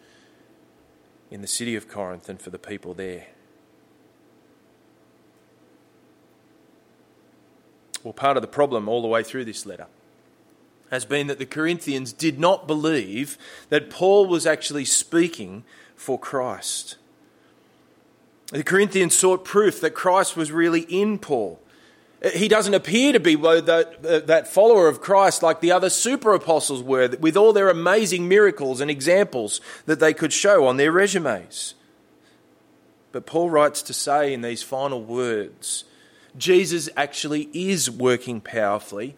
in 1.31 1.41
the 1.41 1.48
city 1.48 1.75
of 1.75 1.88
Corinth 1.88 2.29
and 2.29 2.41
for 2.41 2.50
the 2.50 2.59
people 2.59 2.93
there. 2.93 3.27
Well, 8.03 8.13
part 8.13 8.38
of 8.38 8.41
the 8.41 8.48
problem 8.48 8.88
all 8.88 9.01
the 9.01 9.07
way 9.07 9.24
through 9.24 9.45
this 9.45 9.65
letter 9.65 9.88
has 10.89 11.05
been 11.05 11.27
that 11.27 11.38
the 11.38 11.45
Corinthians 11.45 12.13
did 12.13 12.39
not 12.39 12.65
believe 12.65 13.38
that 13.69 13.89
Paul 13.89 14.25
was 14.25 14.48
actually 14.48 14.86
speaking 14.86 15.63
for 15.95 16.17
Christ. 16.17 16.98
The 18.51 18.63
Corinthians 18.63 19.15
sought 19.15 19.45
proof 19.45 19.79
that 19.81 19.93
Christ 19.93 20.36
was 20.36 20.51
really 20.51 20.81
in 20.81 21.19
Paul. 21.19 21.59
He 22.33 22.49
doesn't 22.49 22.73
appear 22.73 23.13
to 23.13 23.19
be 23.19 23.35
that, 23.35 24.05
uh, 24.05 24.19
that 24.25 24.47
follower 24.47 24.89
of 24.89 24.99
Christ 24.99 25.41
like 25.41 25.61
the 25.61 25.71
other 25.71 25.89
super 25.89 26.33
apostles 26.33 26.83
were, 26.83 27.07
with 27.19 27.38
all 27.38 27.53
their 27.53 27.69
amazing 27.69 28.27
miracles 28.27 28.81
and 28.81 28.91
examples 28.91 29.61
that 29.85 30.01
they 30.01 30.13
could 30.13 30.33
show 30.33 30.67
on 30.67 30.75
their 30.75 30.91
resumes. 30.91 31.75
But 33.13 33.25
Paul 33.25 33.49
writes 33.49 33.81
to 33.83 33.93
say 33.93 34.33
in 34.33 34.41
these 34.41 34.63
final 34.63 35.01
words 35.01 35.85
Jesus 36.38 36.89
actually 36.97 37.49
is 37.53 37.89
working 37.89 38.41
powerfully, 38.41 39.15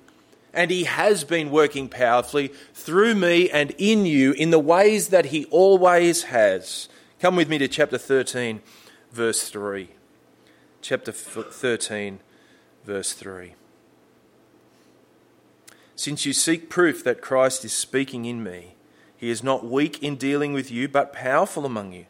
and 0.53 0.69
he 0.69 0.83
has 0.83 1.23
been 1.23 1.49
working 1.49 1.89
powerfully 1.89 2.49
through 2.73 3.15
me 3.15 3.49
and 3.49 3.71
in 3.79 4.05
you 4.05 4.31
in 4.33 4.51
the 4.51 4.59
ways 4.59 5.09
that 5.09 5.25
he 5.25 5.45
always 5.45 6.23
has. 6.23 6.87
Come 7.19 7.35
with 7.35 7.49
me 7.49 7.57
to 7.57 7.67
chapter 7.67 7.97
13, 7.97 8.61
verse 9.11 9.49
3. 9.49 9.89
Chapter 10.81 11.11
13 11.11 12.19
verse 12.85 13.13
3. 13.13 13.53
Since 15.95 16.25
you 16.25 16.33
seek 16.33 16.69
proof 16.69 17.03
that 17.03 17.21
Christ 17.21 17.63
is 17.63 17.73
speaking 17.73 18.25
in 18.25 18.43
me, 18.43 18.75
he 19.15 19.29
is 19.29 19.43
not 19.43 19.63
weak 19.63 20.01
in 20.01 20.15
dealing 20.15 20.51
with 20.51 20.71
you, 20.71 20.87
but 20.87 21.13
powerful 21.13 21.65
among 21.65 21.93
you. 21.93 22.07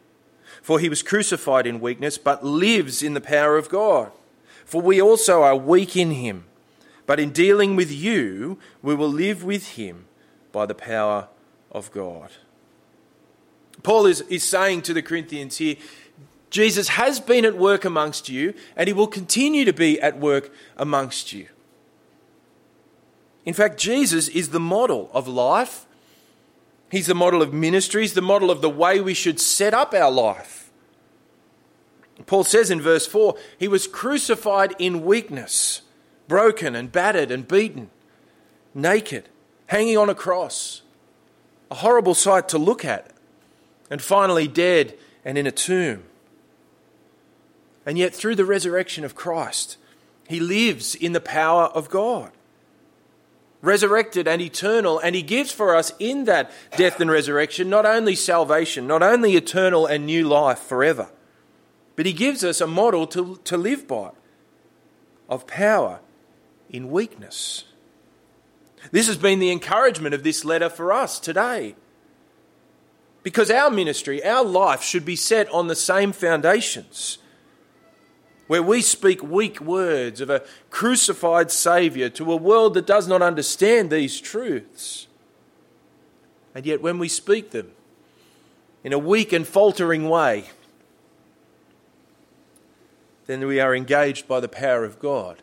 For 0.62 0.78
he 0.78 0.88
was 0.88 1.02
crucified 1.02 1.66
in 1.66 1.80
weakness, 1.80 2.16
but 2.16 2.44
lives 2.44 3.02
in 3.02 3.14
the 3.14 3.20
power 3.20 3.58
of 3.58 3.68
God. 3.68 4.10
For 4.64 4.80
we 4.80 5.00
also 5.00 5.42
are 5.42 5.56
weak 5.56 5.96
in 5.96 6.12
him, 6.12 6.44
but 7.04 7.20
in 7.20 7.32
dealing 7.32 7.76
with 7.76 7.90
you, 7.90 8.58
we 8.80 8.94
will 8.94 9.10
live 9.10 9.44
with 9.44 9.72
him 9.72 10.06
by 10.52 10.64
the 10.64 10.74
power 10.74 11.28
of 11.70 11.92
God. 11.92 12.30
Paul 13.82 14.06
is, 14.06 14.20
is 14.22 14.42
saying 14.42 14.82
to 14.82 14.94
the 14.94 15.02
Corinthians 15.02 15.58
here, 15.58 15.76
Jesus 16.52 16.88
has 16.88 17.18
been 17.18 17.46
at 17.46 17.56
work 17.56 17.82
amongst 17.84 18.28
you, 18.28 18.52
and 18.76 18.86
he 18.86 18.92
will 18.92 19.06
continue 19.06 19.64
to 19.64 19.72
be 19.72 19.98
at 20.00 20.18
work 20.18 20.52
amongst 20.76 21.32
you. 21.32 21.48
In 23.46 23.54
fact, 23.54 23.80
Jesus 23.80 24.28
is 24.28 24.50
the 24.50 24.60
model 24.60 25.10
of 25.14 25.26
life. 25.26 25.86
He's 26.90 27.06
the 27.06 27.14
model 27.14 27.40
of 27.40 27.54
ministry. 27.54 28.02
He's 28.02 28.12
the 28.12 28.20
model 28.20 28.50
of 28.50 28.60
the 28.60 28.68
way 28.68 29.00
we 29.00 29.14
should 29.14 29.40
set 29.40 29.72
up 29.72 29.94
our 29.94 30.10
life. 30.10 30.70
Paul 32.26 32.44
says 32.44 32.70
in 32.70 32.82
verse 32.82 33.06
4 33.06 33.34
He 33.58 33.66
was 33.66 33.88
crucified 33.88 34.74
in 34.78 35.06
weakness, 35.06 35.80
broken 36.28 36.76
and 36.76 36.92
battered 36.92 37.30
and 37.30 37.48
beaten, 37.48 37.88
naked, 38.74 39.30
hanging 39.68 39.96
on 39.96 40.10
a 40.10 40.14
cross. 40.14 40.82
A 41.70 41.76
horrible 41.76 42.14
sight 42.14 42.46
to 42.50 42.58
look 42.58 42.84
at. 42.84 43.10
And 43.90 44.02
finally, 44.02 44.46
dead 44.46 44.98
and 45.24 45.38
in 45.38 45.46
a 45.46 45.50
tomb. 45.50 46.04
And 47.84 47.98
yet, 47.98 48.14
through 48.14 48.36
the 48.36 48.44
resurrection 48.44 49.04
of 49.04 49.14
Christ, 49.14 49.76
he 50.28 50.40
lives 50.40 50.94
in 50.94 51.12
the 51.12 51.20
power 51.20 51.64
of 51.64 51.90
God. 51.90 52.30
Resurrected 53.60 54.26
and 54.26 54.40
eternal, 54.40 54.98
and 54.98 55.14
he 55.14 55.22
gives 55.22 55.52
for 55.52 55.74
us 55.74 55.92
in 55.98 56.24
that 56.24 56.50
death 56.76 57.00
and 57.00 57.10
resurrection 57.10 57.70
not 57.70 57.86
only 57.86 58.14
salvation, 58.14 58.86
not 58.86 59.02
only 59.02 59.36
eternal 59.36 59.86
and 59.86 60.06
new 60.06 60.26
life 60.26 60.58
forever, 60.58 61.10
but 61.94 62.06
he 62.06 62.12
gives 62.12 62.42
us 62.42 62.60
a 62.60 62.66
model 62.66 63.06
to, 63.08 63.40
to 63.44 63.56
live 63.56 63.86
by 63.86 64.10
of 65.28 65.46
power 65.46 66.00
in 66.70 66.90
weakness. 66.90 67.64
This 68.90 69.06
has 69.06 69.16
been 69.16 69.38
the 69.38 69.52
encouragement 69.52 70.14
of 70.14 70.24
this 70.24 70.44
letter 70.44 70.68
for 70.68 70.92
us 70.92 71.20
today. 71.20 71.76
Because 73.22 73.50
our 73.50 73.70
ministry, 73.70 74.24
our 74.24 74.44
life 74.44 74.82
should 74.82 75.04
be 75.04 75.14
set 75.14 75.48
on 75.50 75.68
the 75.68 75.76
same 75.76 76.10
foundations 76.12 77.18
where 78.52 78.62
we 78.62 78.82
speak 78.82 79.22
weak 79.22 79.62
words 79.62 80.20
of 80.20 80.28
a 80.28 80.42
crucified 80.68 81.50
Saviour 81.50 82.10
to 82.10 82.30
a 82.30 82.36
world 82.36 82.74
that 82.74 82.86
does 82.86 83.08
not 83.08 83.22
understand 83.22 83.88
these 83.88 84.20
truths. 84.20 85.06
And 86.54 86.66
yet, 86.66 86.82
when 86.82 86.98
we 86.98 87.08
speak 87.08 87.52
them 87.52 87.70
in 88.84 88.92
a 88.92 88.98
weak 88.98 89.32
and 89.32 89.48
faltering 89.48 90.06
way, 90.06 90.50
then 93.24 93.46
we 93.46 93.58
are 93.58 93.74
engaged 93.74 94.28
by 94.28 94.38
the 94.38 94.50
power 94.50 94.84
of 94.84 94.98
God 94.98 95.42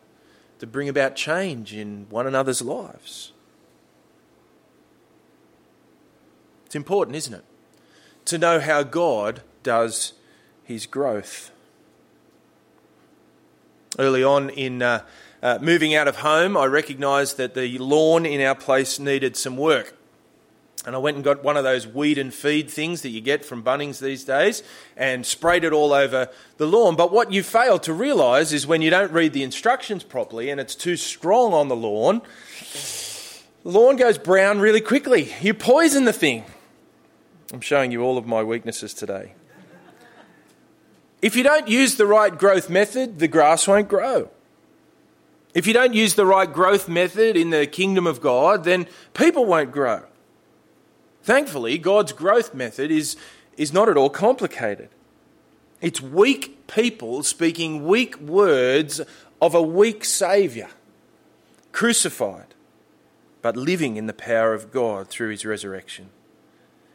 to 0.59 0.67
bring 0.67 0.87
about 0.87 1.15
change 1.15 1.73
in 1.73 2.05
one 2.11 2.27
another's 2.27 2.61
lives. 2.61 3.33
It's 6.67 6.75
important, 6.75 7.17
isn't 7.17 7.33
it? 7.33 7.45
To 8.25 8.37
know 8.37 8.59
how 8.59 8.83
God 8.83 9.41
does 9.63 10.13
his 10.63 10.85
growth 10.85 11.49
early 13.97 14.23
on 14.23 14.49
in 14.49 14.81
uh, 14.81 15.05
uh, 15.41 15.57
moving 15.61 15.95
out 15.95 16.07
of 16.07 16.17
home, 16.17 16.57
I 16.57 16.65
recognised 16.65 17.37
that 17.37 17.53
the 17.53 17.77
lawn 17.77 18.25
in 18.25 18.41
our 18.41 18.55
place 18.55 18.99
needed 18.99 19.37
some 19.37 19.57
work. 19.57 19.95
And 20.85 20.95
I 20.95 20.97
went 20.99 21.15
and 21.15 21.23
got 21.23 21.43
one 21.43 21.57
of 21.57 21.63
those 21.63 21.85
weed 21.85 22.17
and 22.17 22.33
feed 22.33 22.69
things 22.69 23.01
that 23.01 23.09
you 23.09 23.19
get 23.19 23.43
from 23.43 23.63
Bunnings 23.63 23.99
these 23.99 24.23
days 24.23 24.63
and 24.95 25.25
sprayed 25.25 25.65
it 25.65 25.73
all 25.73 25.91
over 25.91 26.29
the 26.57 26.65
lawn. 26.65 26.95
But 26.95 27.11
what 27.11 27.33
you 27.33 27.43
fail 27.43 27.79
to 27.79 27.93
realise 27.93 28.53
is 28.53 28.65
when 28.65 28.81
you 28.81 28.89
don't 28.89 29.11
read 29.11 29.33
the 29.33 29.43
instructions 29.43 30.03
properly 30.03 30.49
and 30.49 30.59
it's 30.59 30.75
too 30.75 30.95
strong 30.95 31.53
on 31.53 31.67
the 31.67 31.75
lawn, 31.75 32.21
the 33.63 33.69
lawn 33.69 33.97
goes 33.97 34.17
brown 34.17 34.59
really 34.59 34.81
quickly. 34.81 35.33
You 35.41 35.53
poison 35.53 36.05
the 36.05 36.13
thing. 36.13 36.45
I'm 37.51 37.61
showing 37.61 37.91
you 37.91 38.01
all 38.03 38.17
of 38.17 38.25
my 38.25 38.41
weaknesses 38.41 38.93
today. 38.93 39.33
If 41.21 41.35
you 41.35 41.43
don't 41.43 41.67
use 41.67 41.95
the 41.95 42.05
right 42.05 42.37
growth 42.37 42.69
method, 42.69 43.19
the 43.19 43.27
grass 43.27 43.67
won't 43.67 43.89
grow. 43.89 44.29
If 45.53 45.67
you 45.67 45.73
don't 45.73 45.93
use 45.93 46.15
the 46.15 46.25
right 46.25 46.51
growth 46.51 46.87
method 46.87 47.35
in 47.35 47.49
the 47.49 47.65
kingdom 47.65 48.05
of 48.07 48.21
God, 48.21 48.63
then 48.63 48.87
people 49.13 49.45
won't 49.45 49.71
grow. 49.71 50.03
Thankfully, 51.23 51.77
God's 51.77 52.13
growth 52.13 52.53
method 52.53 52.91
is, 52.91 53.17
is 53.57 53.73
not 53.73 53.89
at 53.89 53.97
all 53.97 54.09
complicated. 54.09 54.89
It's 55.81 56.01
weak 56.01 56.67
people 56.67 57.23
speaking 57.23 57.85
weak 57.85 58.19
words 58.19 59.01
of 59.41 59.55
a 59.55 59.61
weak 59.61 60.05
Saviour, 60.05 60.69
crucified, 61.71 62.53
but 63.41 63.57
living 63.57 63.97
in 63.97 64.05
the 64.05 64.13
power 64.13 64.53
of 64.53 64.71
God 64.71 65.07
through 65.07 65.29
his 65.29 65.45
resurrection. 65.45 66.09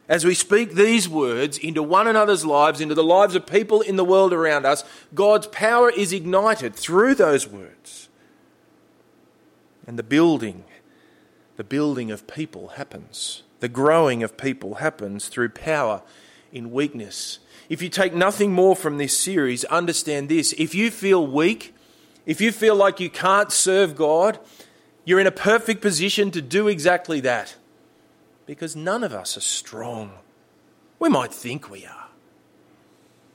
As 0.07 0.23
we 0.23 0.35
speak 0.35 0.73
these 0.73 1.09
words 1.09 1.57
into 1.57 1.81
one 1.81 2.07
another's 2.07 2.45
lives, 2.45 2.79
into 2.79 2.93
the 2.93 3.03
lives 3.03 3.35
of 3.35 3.47
people 3.47 3.81
in 3.81 3.95
the 3.95 4.05
world 4.05 4.33
around 4.33 4.65
us, 4.65 4.83
God's 5.15 5.47
power 5.47 5.89
is 5.89 6.13
ignited 6.13 6.75
through 6.75 7.15
those 7.15 7.47
words. 7.47 8.09
And 9.87 9.97
the 9.97 10.03
building, 10.03 10.63
the 11.57 11.63
building 11.63 12.11
of 12.11 12.27
people 12.27 12.69
happens. 12.69 13.43
The 13.61 13.69
growing 13.69 14.21
of 14.21 14.37
people 14.37 14.75
happens 14.75 15.27
through 15.27 15.49
power 15.49 16.03
in 16.51 16.71
weakness. 16.71 17.39
If 17.67 17.81
you 17.81 17.89
take 17.89 18.13
nothing 18.13 18.51
more 18.51 18.75
from 18.75 18.99
this 18.99 19.17
series, 19.17 19.65
understand 19.65 20.29
this. 20.29 20.53
If 20.53 20.75
you 20.75 20.91
feel 20.91 21.25
weak, 21.25 21.73
if 22.27 22.39
you 22.39 22.51
feel 22.51 22.75
like 22.75 22.99
you 22.99 23.09
can't 23.09 23.51
serve 23.51 23.95
God, 23.95 24.39
you're 25.03 25.19
in 25.19 25.27
a 25.27 25.31
perfect 25.31 25.81
position 25.81 26.29
to 26.31 26.41
do 26.43 26.67
exactly 26.67 27.19
that 27.21 27.55
because 28.45 28.75
none 28.75 29.03
of 29.03 29.13
us 29.13 29.37
are 29.37 29.41
strong. 29.41 30.11
We 30.99 31.09
might 31.09 31.33
think 31.33 31.69
we 31.69 31.85
are, 31.85 32.07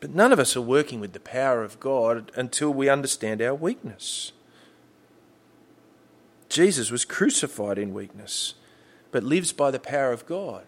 but 0.01 0.15
none 0.15 0.33
of 0.33 0.39
us 0.39 0.57
are 0.57 0.63
working 0.63 1.01
with 1.01 1.13
the 1.13 1.21
power 1.21 1.63
of 1.63 1.81
God 1.81 2.33
until 2.35 2.73
we 2.73 2.89
understand 2.89 3.43
our 3.43 3.55
weakness. 3.55 4.33
Jesus 6.49 6.91
was 6.91 7.05
crucified 7.05 7.79
in 7.79 7.95
weakness, 7.95 8.55
but 9.11 9.23
lives 9.23 9.53
by 9.53 9.71
the 9.71 9.79
power 9.79 10.13
of 10.13 10.27
God 10.27 10.65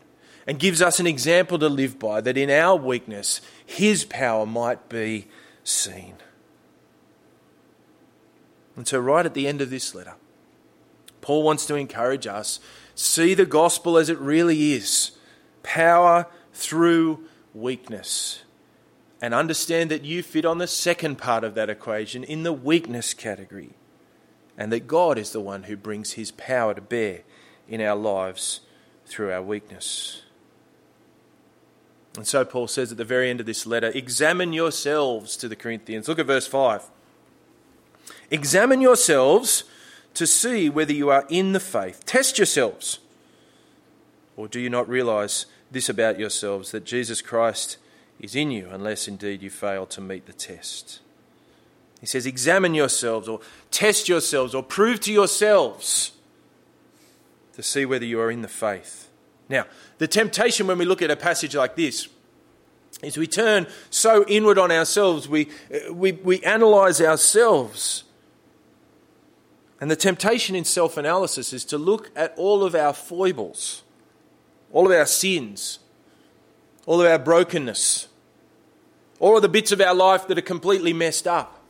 and 0.47 0.59
gives 0.59 0.83
us 0.83 1.01
an 1.01 1.07
example 1.07 1.59
to 1.59 1.69
live 1.69 1.99
by 1.99 2.21
that 2.21 2.37
in 2.37 2.51
our 2.51 2.77
weakness, 2.77 3.41
his 3.65 4.05
power 4.05 4.45
might 4.47 4.89
be 4.89 5.29
seen. 5.65 6.15
And 8.77 8.89
so, 8.89 8.99
right 8.99 9.27
at 9.27 9.35
the 9.35 9.47
end 9.47 9.61
of 9.61 9.71
this 9.71 9.95
letter, 9.95 10.15
Paul 11.21 11.43
wants 11.43 11.67
to 11.67 11.75
encourage 11.75 12.27
us 12.27 12.59
See 12.95 13.35
the 13.35 13.47
gospel 13.47 13.97
as 13.99 14.09
it 14.09 14.19
really 14.19 14.73
is 14.73 15.13
power 15.63 16.27
through 16.53 17.25
weakness. 17.55 18.43
And 19.21 19.35
understand 19.35 19.91
that 19.91 20.05
you 20.05 20.23
fit 20.23 20.45
on 20.45 20.59
the 20.59 20.67
second 20.67 21.17
part 21.17 21.45
of 21.45 21.55
that 21.55 21.71
equation 21.71 22.25
in 22.25 22.43
the 22.43 22.53
weakness 22.53 23.15
category. 23.15 23.75
and 24.59 24.73
that 24.73 24.87
God 24.87 25.19
is 25.19 25.33
the 25.33 25.41
one 25.41 25.65
who 25.65 25.77
brings 25.77 26.13
his 26.13 26.31
power 26.33 26.75
to 26.75 26.81
bear 26.81 27.21
in 27.69 27.81
our 27.81 27.97
lives 27.97 28.61
through 29.07 29.33
our 29.33 29.43
weakness. 29.43 30.23
And 32.17 32.27
so 32.27 32.45
Paul 32.45 32.69
says 32.69 32.93
at 32.93 32.99
the 32.99 33.05
very 33.05 33.31
end 33.31 33.41
of 33.41 33.47
this 33.47 33.67
letter 33.67 33.91
examine 33.95 34.53
yourselves 34.53 35.37
to 35.39 35.49
the 35.49 35.57
Corinthians. 35.57 36.09
Look 36.09 36.19
at 36.19 36.27
verse 36.27 36.47
5. 36.47 36.85
Examine 38.31 38.81
yourselves 38.81 39.65
to 40.15 40.27
see 40.27 40.69
whether 40.69 40.93
you 40.93 41.11
are 41.11 41.27
in 41.29 41.53
the 41.53 41.61
faith. 41.61 42.05
Test 42.05 42.39
yourselves. 42.39 42.99
Or 44.37 44.49
do 44.49 44.61
you 44.61 44.71
not 44.71 44.89
realize 44.89 45.47
this 45.71 45.89
about 45.89 46.19
yourselves, 46.19 46.71
that 46.71 46.85
Jesus 46.85 47.23
Christ 47.23 47.79
is 48.21 48.35
in 48.35 48.51
you, 48.51 48.69
unless 48.71 49.09
indeed 49.09 49.43
you 49.43 49.51
fail 49.51 49.87
to 49.87 50.01
meet 50.01 50.27
the 50.27 50.33
test? 50.33 51.01
He 52.01 52.07
says, 52.07 52.27
Examine 52.27 52.75
yourselves, 52.75 53.29
or 53.29 53.41
test 53.71 54.09
yourselves, 54.09 54.55
or 54.55 54.63
prove 54.63 55.01
to 55.01 55.13
yourselves 55.13 56.13
to 57.55 57.63
see 57.63 57.85
whether 57.85 58.05
you 58.05 58.21
are 58.21 58.31
in 58.31 58.43
the 58.43 58.49
faith. 58.49 59.09
Now, 59.49 59.67
the 59.99 60.09
temptation 60.09 60.67
when 60.67 60.79
we 60.79 60.85
look 60.85 61.03
at 61.03 61.11
a 61.11 61.17
passage 61.17 61.55
like 61.55 61.77
this 61.77 62.09
is 63.03 63.17
we 63.17 63.27
turn 63.27 63.67
so 63.91 64.25
inward 64.27 64.59
on 64.59 64.71
ourselves, 64.71 65.29
we, 65.29 65.49
uh, 65.73 65.93
we, 65.93 66.13
we 66.13 66.41
analyze 66.43 67.01
ourselves. 67.01 68.05
And 69.83 69.91
the 69.91 69.97
temptation 69.97 70.55
in 70.55 70.65
self 70.65 70.97
analysis 70.97 71.53
is 71.53 71.65
to 71.65 71.77
look 71.77 72.13
at 72.15 72.33
all 72.37 72.63
of 72.63 72.77
our 72.77 72.93
foibles, 72.93 73.83
all 74.71 74.87
of 74.87 74.93
our 74.97 75.07
sins, 75.07 75.81
all 76.87 77.01
of 77.01 77.11
our 77.11 77.19
brokenness, 77.19 78.07
all 79.19 79.35
of 79.35 79.43
the 79.43 79.49
bits 79.49 79.73
of 79.73 79.81
our 79.81 79.93
life 79.93 80.29
that 80.29 80.39
are 80.39 80.43
completely 80.43 80.93
messed 80.93 81.27
up. 81.27 81.61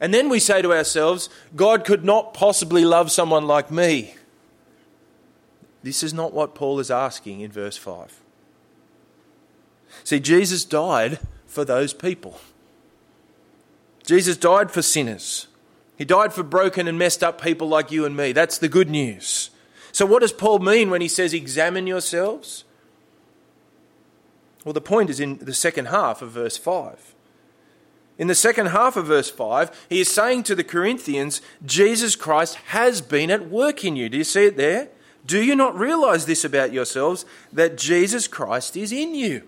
And 0.00 0.12
then 0.12 0.28
we 0.28 0.40
say 0.40 0.60
to 0.60 0.72
ourselves, 0.72 1.28
God 1.54 1.84
could 1.84 2.04
not 2.04 2.34
possibly 2.34 2.84
love 2.84 3.12
someone 3.12 3.46
like 3.46 3.70
me. 3.70 4.16
This 5.84 6.02
is 6.02 6.12
not 6.12 6.32
what 6.32 6.56
Paul 6.56 6.80
is 6.80 6.90
asking 6.90 7.42
in 7.42 7.52
verse 7.52 7.76
5. 7.76 8.20
See, 10.02 10.18
Jesus 10.18 10.64
died 10.64 11.20
for 11.46 11.64
those 11.64 11.94
people. 11.94 12.40
Jesus 14.04 14.36
died 14.36 14.72
for 14.72 14.82
sinners. 14.82 15.46
He 15.96 16.04
died 16.04 16.32
for 16.32 16.42
broken 16.42 16.88
and 16.88 16.98
messed 16.98 17.22
up 17.22 17.40
people 17.40 17.68
like 17.68 17.90
you 17.92 18.04
and 18.04 18.16
me. 18.16 18.32
That's 18.32 18.58
the 18.58 18.68
good 18.68 18.90
news. 18.90 19.50
So, 19.92 20.04
what 20.06 20.22
does 20.22 20.32
Paul 20.32 20.58
mean 20.58 20.90
when 20.90 21.00
he 21.00 21.08
says, 21.08 21.32
examine 21.32 21.86
yourselves? 21.86 22.64
Well, 24.64 24.72
the 24.72 24.80
point 24.80 25.10
is 25.10 25.20
in 25.20 25.38
the 25.38 25.54
second 25.54 25.86
half 25.86 26.22
of 26.22 26.32
verse 26.32 26.56
5. 26.56 27.14
In 28.16 28.28
the 28.28 28.34
second 28.34 28.66
half 28.66 28.96
of 28.96 29.06
verse 29.06 29.30
5, 29.30 29.86
he 29.88 30.00
is 30.00 30.08
saying 30.10 30.44
to 30.44 30.54
the 30.54 30.64
Corinthians, 30.64 31.40
Jesus 31.64 32.16
Christ 32.16 32.56
has 32.66 33.00
been 33.00 33.30
at 33.30 33.48
work 33.48 33.84
in 33.84 33.96
you. 33.96 34.08
Do 34.08 34.16
you 34.16 34.24
see 34.24 34.46
it 34.46 34.56
there? 34.56 34.88
Do 35.26 35.42
you 35.42 35.56
not 35.56 35.76
realize 35.76 36.26
this 36.26 36.44
about 36.44 36.72
yourselves, 36.72 37.24
that 37.52 37.76
Jesus 37.76 38.28
Christ 38.28 38.76
is 38.76 38.92
in 38.92 39.14
you? 39.14 39.42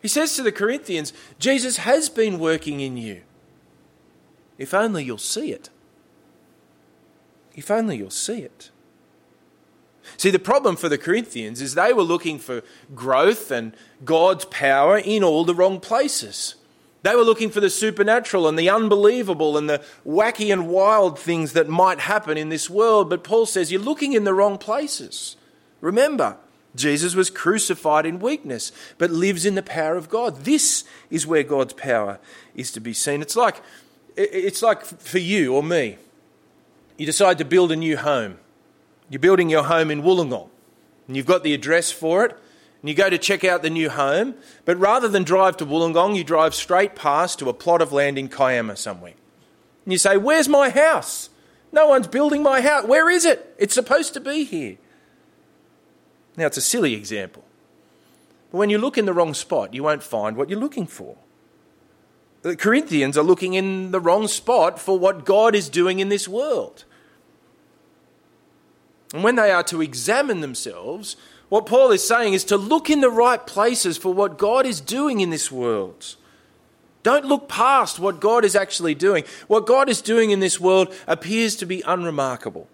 He 0.00 0.08
says 0.08 0.36
to 0.36 0.42
the 0.42 0.52
Corinthians, 0.52 1.12
Jesus 1.38 1.78
has 1.78 2.08
been 2.08 2.38
working 2.38 2.80
in 2.80 2.96
you. 2.96 3.22
If 4.58 4.74
only 4.74 5.04
you'll 5.04 5.18
see 5.18 5.52
it. 5.52 5.70
If 7.54 7.70
only 7.70 7.96
you'll 7.96 8.10
see 8.10 8.40
it. 8.40 8.70
See, 10.16 10.30
the 10.30 10.38
problem 10.38 10.76
for 10.76 10.88
the 10.88 10.98
Corinthians 10.98 11.60
is 11.60 11.74
they 11.74 11.92
were 11.92 12.02
looking 12.02 12.38
for 12.38 12.62
growth 12.94 13.50
and 13.50 13.74
God's 14.04 14.44
power 14.46 14.98
in 14.98 15.24
all 15.24 15.44
the 15.44 15.54
wrong 15.54 15.80
places. 15.80 16.54
They 17.02 17.14
were 17.14 17.22
looking 17.22 17.50
for 17.50 17.60
the 17.60 17.70
supernatural 17.70 18.48
and 18.48 18.58
the 18.58 18.70
unbelievable 18.70 19.56
and 19.56 19.68
the 19.68 19.84
wacky 20.06 20.52
and 20.52 20.68
wild 20.68 21.18
things 21.18 21.52
that 21.52 21.68
might 21.68 22.00
happen 22.00 22.36
in 22.36 22.48
this 22.48 22.70
world. 22.70 23.10
But 23.10 23.24
Paul 23.24 23.46
says 23.46 23.70
you're 23.70 23.80
looking 23.80 24.12
in 24.12 24.24
the 24.24 24.34
wrong 24.34 24.58
places. 24.58 25.36
Remember, 25.80 26.36
Jesus 26.74 27.14
was 27.14 27.30
crucified 27.30 28.06
in 28.06 28.18
weakness, 28.18 28.72
but 28.98 29.10
lives 29.10 29.46
in 29.46 29.54
the 29.54 29.62
power 29.62 29.96
of 29.96 30.08
God. 30.08 30.44
This 30.44 30.84
is 31.10 31.26
where 31.26 31.42
God's 31.42 31.74
power 31.74 32.18
is 32.54 32.72
to 32.72 32.80
be 32.80 32.92
seen. 32.92 33.22
It's 33.22 33.36
like, 33.36 33.62
it's 34.16 34.62
like 34.62 34.84
for 34.84 35.18
you 35.18 35.54
or 35.54 35.62
me. 35.62 35.98
You 36.96 37.06
decide 37.06 37.38
to 37.38 37.44
build 37.44 37.70
a 37.72 37.76
new 37.76 37.96
home. 37.96 38.38
You're 39.10 39.20
building 39.20 39.50
your 39.50 39.64
home 39.64 39.90
in 39.90 40.02
Wollongong, 40.02 40.48
and 41.06 41.16
you've 41.16 41.26
got 41.26 41.44
the 41.44 41.54
address 41.54 41.92
for 41.92 42.24
it, 42.24 42.32
and 42.80 42.88
you 42.88 42.94
go 42.94 43.10
to 43.10 43.18
check 43.18 43.44
out 43.44 43.62
the 43.62 43.70
new 43.70 43.90
home, 43.90 44.34
but 44.64 44.78
rather 44.78 45.08
than 45.08 45.22
drive 45.22 45.56
to 45.58 45.66
Wollongong, 45.66 46.16
you 46.16 46.24
drive 46.24 46.54
straight 46.54 46.94
past 46.94 47.38
to 47.38 47.48
a 47.48 47.54
plot 47.54 47.82
of 47.82 47.92
land 47.92 48.18
in 48.18 48.28
Kiama 48.28 48.76
somewhere. 48.76 49.14
And 49.84 49.92
you 49.92 49.98
say, 49.98 50.16
Where's 50.16 50.48
my 50.48 50.70
house? 50.70 51.30
No 51.72 51.88
one's 51.88 52.06
building 52.06 52.42
my 52.42 52.60
house. 52.60 52.84
Where 52.84 53.10
is 53.10 53.24
it? 53.24 53.54
It's 53.58 53.74
supposed 53.74 54.14
to 54.14 54.20
be 54.20 54.44
here. 54.44 54.78
Now, 56.36 56.46
it's 56.46 56.56
a 56.56 56.62
silly 56.62 56.94
example. 56.94 57.44
But 58.50 58.58
when 58.58 58.70
you 58.70 58.78
look 58.78 58.96
in 58.96 59.06
the 59.06 59.12
wrong 59.12 59.34
spot, 59.34 59.74
you 59.74 59.82
won't 59.82 60.02
find 60.02 60.36
what 60.36 60.48
you're 60.48 60.60
looking 60.60 60.86
for. 60.86 61.16
The 62.46 62.54
Corinthians 62.54 63.18
are 63.18 63.24
looking 63.24 63.54
in 63.54 63.90
the 63.90 63.98
wrong 63.98 64.28
spot 64.28 64.78
for 64.78 64.96
what 64.96 65.24
God 65.24 65.56
is 65.56 65.68
doing 65.68 65.98
in 65.98 66.10
this 66.10 66.28
world. 66.28 66.84
And 69.12 69.24
when 69.24 69.34
they 69.34 69.50
are 69.50 69.64
to 69.64 69.82
examine 69.82 70.42
themselves, 70.42 71.16
what 71.48 71.66
Paul 71.66 71.90
is 71.90 72.06
saying 72.06 72.34
is 72.34 72.44
to 72.44 72.56
look 72.56 72.88
in 72.88 73.00
the 73.00 73.10
right 73.10 73.44
places 73.44 73.98
for 73.98 74.14
what 74.14 74.38
God 74.38 74.64
is 74.64 74.80
doing 74.80 75.18
in 75.18 75.30
this 75.30 75.50
world. 75.50 76.14
Don't 77.02 77.24
look 77.24 77.48
past 77.48 77.98
what 77.98 78.20
God 78.20 78.44
is 78.44 78.54
actually 78.54 78.94
doing. 78.94 79.24
What 79.48 79.66
God 79.66 79.88
is 79.88 80.00
doing 80.00 80.30
in 80.30 80.38
this 80.38 80.60
world 80.60 80.94
appears 81.08 81.56
to 81.56 81.66
be 81.66 81.82
unremarkable. 81.82 82.68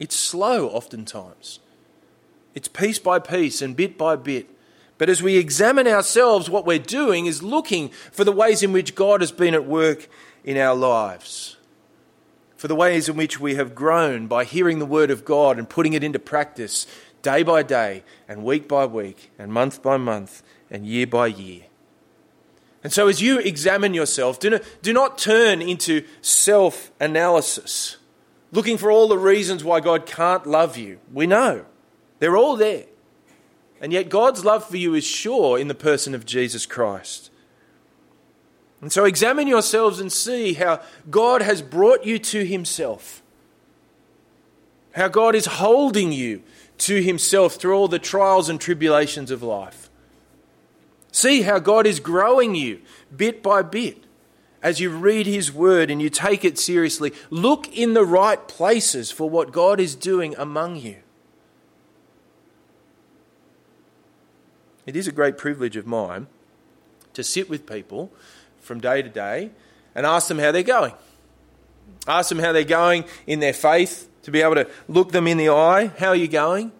It's 0.00 0.16
slow 0.16 0.68
oftentimes. 0.70 1.60
It's 2.56 2.66
piece 2.66 2.98
by 2.98 3.20
piece 3.20 3.62
and 3.62 3.76
bit 3.76 3.96
by 3.96 4.16
bit. 4.16 4.48
But 5.00 5.08
as 5.08 5.22
we 5.22 5.38
examine 5.38 5.88
ourselves, 5.88 6.50
what 6.50 6.66
we're 6.66 6.78
doing 6.78 7.24
is 7.24 7.42
looking 7.42 7.88
for 8.12 8.22
the 8.22 8.32
ways 8.32 8.62
in 8.62 8.70
which 8.70 8.94
God 8.94 9.22
has 9.22 9.32
been 9.32 9.54
at 9.54 9.64
work 9.64 10.06
in 10.44 10.58
our 10.58 10.74
lives 10.74 11.56
for 12.60 12.68
the 12.68 12.76
ways 12.76 13.08
in 13.08 13.16
which 13.16 13.40
we 13.40 13.54
have 13.54 13.74
grown 13.74 14.26
by 14.26 14.44
hearing 14.44 14.78
the 14.78 14.84
Word 14.84 15.10
of 15.10 15.24
God 15.24 15.58
and 15.58 15.66
putting 15.66 15.94
it 15.94 16.04
into 16.04 16.18
practice 16.18 16.86
day 17.22 17.42
by 17.42 17.62
day, 17.62 18.04
and 18.28 18.44
week 18.44 18.68
by 18.68 18.84
week, 18.84 19.30
and 19.38 19.50
month 19.50 19.82
by 19.82 19.96
month, 19.96 20.42
and 20.70 20.86
year 20.86 21.06
by 21.06 21.26
year. 21.26 21.62
And 22.84 22.92
so, 22.92 23.08
as 23.08 23.22
you 23.22 23.38
examine 23.38 23.94
yourself, 23.94 24.38
do 24.38 24.50
not, 24.50 24.62
do 24.82 24.92
not 24.92 25.16
turn 25.16 25.62
into 25.62 26.04
self 26.20 26.92
analysis, 27.00 27.96
looking 28.52 28.76
for 28.76 28.90
all 28.90 29.08
the 29.08 29.16
reasons 29.16 29.64
why 29.64 29.80
God 29.80 30.04
can't 30.04 30.46
love 30.46 30.76
you. 30.76 30.98
We 31.10 31.26
know, 31.26 31.64
they're 32.18 32.36
all 32.36 32.56
there. 32.56 32.84
And 33.80 33.92
yet, 33.92 34.10
God's 34.10 34.44
love 34.44 34.64
for 34.64 34.76
you 34.76 34.94
is 34.94 35.04
sure 35.04 35.58
in 35.58 35.68
the 35.68 35.74
person 35.74 36.14
of 36.14 36.26
Jesus 36.26 36.66
Christ. 36.66 37.30
And 38.80 38.92
so 38.92 39.04
examine 39.04 39.46
yourselves 39.46 40.00
and 40.00 40.12
see 40.12 40.54
how 40.54 40.80
God 41.10 41.42
has 41.42 41.62
brought 41.62 42.04
you 42.04 42.18
to 42.18 42.44
Himself. 42.44 43.22
How 44.92 45.08
God 45.08 45.34
is 45.34 45.46
holding 45.46 46.12
you 46.12 46.42
to 46.78 47.02
Himself 47.02 47.54
through 47.54 47.74
all 47.74 47.88
the 47.88 47.98
trials 47.98 48.48
and 48.48 48.60
tribulations 48.60 49.30
of 49.30 49.42
life. 49.42 49.90
See 51.12 51.42
how 51.42 51.58
God 51.58 51.86
is 51.86 52.00
growing 52.00 52.54
you 52.54 52.80
bit 53.14 53.42
by 53.42 53.62
bit 53.62 54.04
as 54.62 54.80
you 54.80 54.90
read 54.90 55.26
His 55.26 55.52
Word 55.52 55.90
and 55.90 56.00
you 56.00 56.10
take 56.10 56.44
it 56.44 56.58
seriously. 56.58 57.12
Look 57.28 57.68
in 57.76 57.94
the 57.94 58.04
right 58.04 58.46
places 58.48 59.10
for 59.10 59.28
what 59.28 59.52
God 59.52 59.80
is 59.80 59.94
doing 59.94 60.34
among 60.38 60.76
you. 60.76 60.96
It 64.90 64.96
is 64.96 65.06
a 65.06 65.12
great 65.12 65.38
privilege 65.38 65.76
of 65.76 65.86
mine 65.86 66.26
to 67.12 67.22
sit 67.22 67.48
with 67.48 67.64
people 67.64 68.10
from 68.60 68.80
day 68.80 69.02
to 69.02 69.08
day 69.08 69.52
and 69.94 70.04
ask 70.04 70.26
them 70.26 70.40
how 70.40 70.50
they're 70.50 70.64
going. 70.64 70.94
Ask 72.08 72.28
them 72.28 72.40
how 72.40 72.50
they're 72.50 72.64
going 72.64 73.04
in 73.24 73.38
their 73.38 73.52
faith, 73.52 74.08
to 74.22 74.32
be 74.32 74.42
able 74.42 74.56
to 74.56 74.68
look 74.88 75.12
them 75.12 75.28
in 75.28 75.36
the 75.36 75.48
eye. 75.48 75.92
How 75.98 76.08
are 76.08 76.16
you 76.16 76.26
going? 76.26 76.72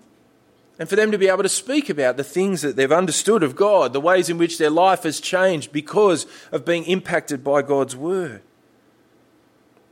And 0.81 0.88
for 0.88 0.96
them 0.96 1.12
to 1.12 1.18
be 1.18 1.29
able 1.29 1.44
to 1.44 1.49
speak 1.49 1.88
about 1.88 2.16
the 2.16 2.25
things 2.25 2.62
that 2.62 2.75
they've 2.75 2.90
understood 2.90 3.44
of 3.44 3.55
God, 3.55 3.92
the 3.92 4.01
ways 4.01 4.29
in 4.29 4.38
which 4.38 4.59
their 4.59 4.70
life 4.70 5.05
has 5.05 5.20
changed 5.20 5.70
because 5.70 6.27
of 6.51 6.64
being 6.64 6.83
impacted 6.87 7.44
by 7.44 7.62
God's 7.62 7.94
Word. 7.94 8.42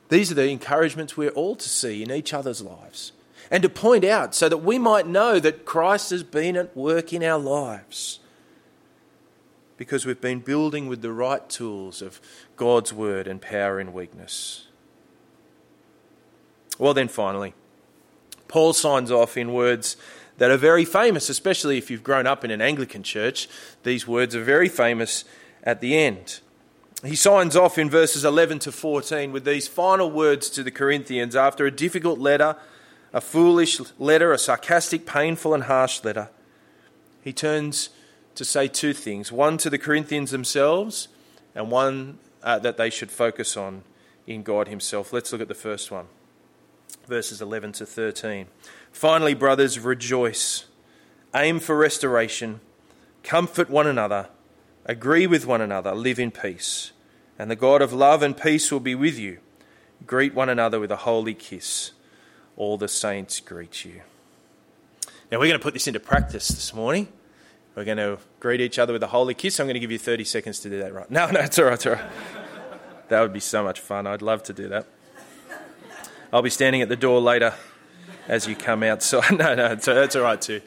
These 0.09 0.33
are 0.33 0.35
the 0.35 0.51
encouragements 0.51 1.17
we're 1.17 1.31
all 1.31 1.55
to 1.55 1.69
see 1.69 2.03
in 2.03 2.11
each 2.11 2.35
other's 2.35 2.63
lives 2.63 3.13
and 3.51 3.63
to 3.63 3.69
point 3.69 4.05
out 4.05 4.35
so 4.35 4.49
that 4.49 4.59
we 4.59 4.79
might 4.79 5.07
know 5.07 5.39
that 5.41 5.65
Christ 5.65 6.11
has 6.11 6.23
been 6.23 6.57
at 6.57 6.77
work 6.77 7.13
in 7.13 7.23
our 7.23 7.39
lives 7.39 8.21
because 9.77 10.05
we've 10.05 10.21
been 10.21 10.41
building 10.41 10.89
with 10.89 11.03
the 11.03 11.13
right 11.13 11.49
tools 11.49 12.03
of 12.03 12.21
God's 12.57 12.93
word 12.93 13.27
and 13.27 13.41
power 13.41 13.81
in 13.81 13.93
weakness. 13.93 14.67
Well, 16.79 16.95
then, 16.95 17.09
finally, 17.09 17.55
Paul 18.49 18.73
signs 18.73 19.11
off 19.11 19.37
in 19.37 19.53
words 19.53 19.97
that 20.39 20.51
are 20.51 20.57
very 20.57 20.85
famous, 20.85 21.29
especially 21.29 21.79
if 21.79 21.91
you've 21.91 22.05
grown 22.05 22.27
up 22.27 22.45
in 22.45 22.51
an 22.51 22.61
Anglican 22.61 23.03
church. 23.03 23.49
These 23.83 24.07
words 24.07 24.35
are 24.35 24.43
very 24.43 24.69
famous 24.69 25.25
at 25.63 25.81
the 25.81 25.97
end. 25.97 26.41
he 27.05 27.15
signs 27.15 27.55
off 27.55 27.79
in 27.79 27.91
verses 27.91 28.25
11 28.25 28.61
to 28.61 28.73
14 28.73 29.31
with 29.31 29.45
these 29.45 29.69
final 29.69 30.11
words 30.11 30.51
to 30.51 30.63
the 30.63 30.71
Corinthians 30.71 31.37
after 31.37 31.67
a 31.67 31.71
difficult 31.71 32.19
letter, 32.19 32.57
a 33.13 33.21
foolish 33.21 33.81
letter, 33.99 34.33
a 34.33 34.39
sarcastic, 34.39 35.07
painful, 35.07 35.55
and 35.55 35.65
harsh 35.65 36.05
letter. 36.05 36.31
He 37.23 37.33
turns 37.33 37.91
to 38.35 38.45
say 38.45 38.69
two 38.69 38.93
things 38.93 39.33
one 39.33 39.59
to 39.59 39.71
the 39.71 39.79
Corinthians 39.79 40.31
themselves, 40.31 41.09
and 41.55 41.71
one 41.71 42.19
uh, 42.43 42.59
that 42.61 42.77
they 42.77 42.91
should 42.91 43.11
focus 43.11 43.57
on 43.57 43.83
in 44.27 44.43
God 44.43 44.69
Himself. 44.69 45.13
Let's 45.13 45.33
look 45.33 45.41
at 45.41 45.49
the 45.49 45.55
first 45.55 45.91
one, 45.91 46.07
verses 47.07 47.41
11 47.41 47.73
to 47.73 47.87
13. 47.87 48.47
Finally, 48.93 49.35
brothers, 49.35 49.79
rejoice, 49.79 50.67
aim 51.35 51.61
for 51.61 51.77
restoration, 51.77 52.61
comfort 53.23 53.71
one 53.71 53.87
another 53.87 54.29
Agree 54.89 55.27
with 55.27 55.45
one 55.45 55.61
another, 55.61 55.95
live 55.95 56.19
in 56.19 56.31
peace, 56.31 56.93
and 57.39 57.51
the 57.51 57.57
God 57.57 57.83
of 57.83 57.93
love 57.93 58.23
and 58.23 58.35
peace 58.35 58.73
will 58.73 58.81
be 58.81 58.95
with 58.95 59.19
you. 59.19 59.39
Greet 60.07 60.33
one 60.33 60.49
another 60.49 60.81
with 60.81 60.91
a 60.91 60.97
holy 60.97 61.35
kiss. 61.35 61.91
All 62.59 62.77
the 62.77 62.89
saints 62.89 63.39
greet 63.39 63.85
you. 63.85 64.03
Now, 65.31 65.39
we're 65.39 65.47
going 65.47 65.61
to 65.61 65.63
put 65.63 65.75
this 65.75 65.87
into 65.87 66.01
practice 66.01 66.49
this 66.49 66.75
morning. 66.75 67.07
We're 67.77 67.85
going 67.85 67.99
to 67.99 68.19
greet 68.41 68.61
each 68.61 68.81
other 68.81 68.93
with 68.93 69.03
a 69.05 69.07
holy 69.07 69.33
kiss. 69.35 69.61
I'm 69.61 69.67
going 69.67 69.75
to 69.75 69.81
give 69.81 69.93
you 69.93 69.99
30 69.99 70.25
seconds 70.25 70.59
to 70.61 70.69
do 70.69 70.81
that, 70.81 70.93
right? 70.93 71.09
No, 71.09 71.31
no, 71.31 71.39
it's 71.39 71.57
all 71.61 71.67
right, 71.67 71.75
it's 71.75 71.87
all 71.87 71.93
right. 71.93 72.11
That 73.11 73.21
would 73.21 73.33
be 73.33 73.39
so 73.39 73.63
much 73.63 73.79
fun. 73.79 74.09
I'd 74.09 74.23
love 74.23 74.43
to 74.43 74.53
do 74.53 74.67
that. 74.71 74.87
I'll 76.33 76.43
be 76.43 76.51
standing 76.51 76.83
at 76.83 76.89
the 76.89 76.97
door 76.97 77.21
later 77.21 77.55
as 78.27 78.49
you 78.49 78.57
come 78.57 78.83
out. 78.83 79.05
So, 79.05 79.21
no, 79.31 79.55
no, 79.55 79.77
that's 79.77 80.17
all 80.17 80.23
right 80.23 80.43
too. 80.43 80.61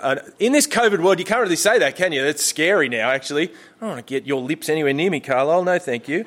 Uh, 0.00 0.16
in 0.40 0.50
this 0.50 0.66
COVID 0.66 1.00
world, 1.00 1.20
you 1.20 1.24
can't 1.24 1.42
really 1.42 1.54
say 1.54 1.78
that, 1.78 1.94
can 1.94 2.10
you? 2.10 2.24
That's 2.24 2.44
scary 2.44 2.88
now, 2.88 3.10
actually. 3.10 3.50
I 3.50 3.80
don't 3.80 3.88
want 3.90 4.04
to 4.04 4.12
get 4.12 4.26
your 4.26 4.40
lips 4.40 4.68
anywhere 4.68 4.92
near 4.92 5.12
me, 5.12 5.20
Carlisle. 5.20 5.62
No, 5.62 5.78
thank 5.78 6.08
you. 6.08 6.24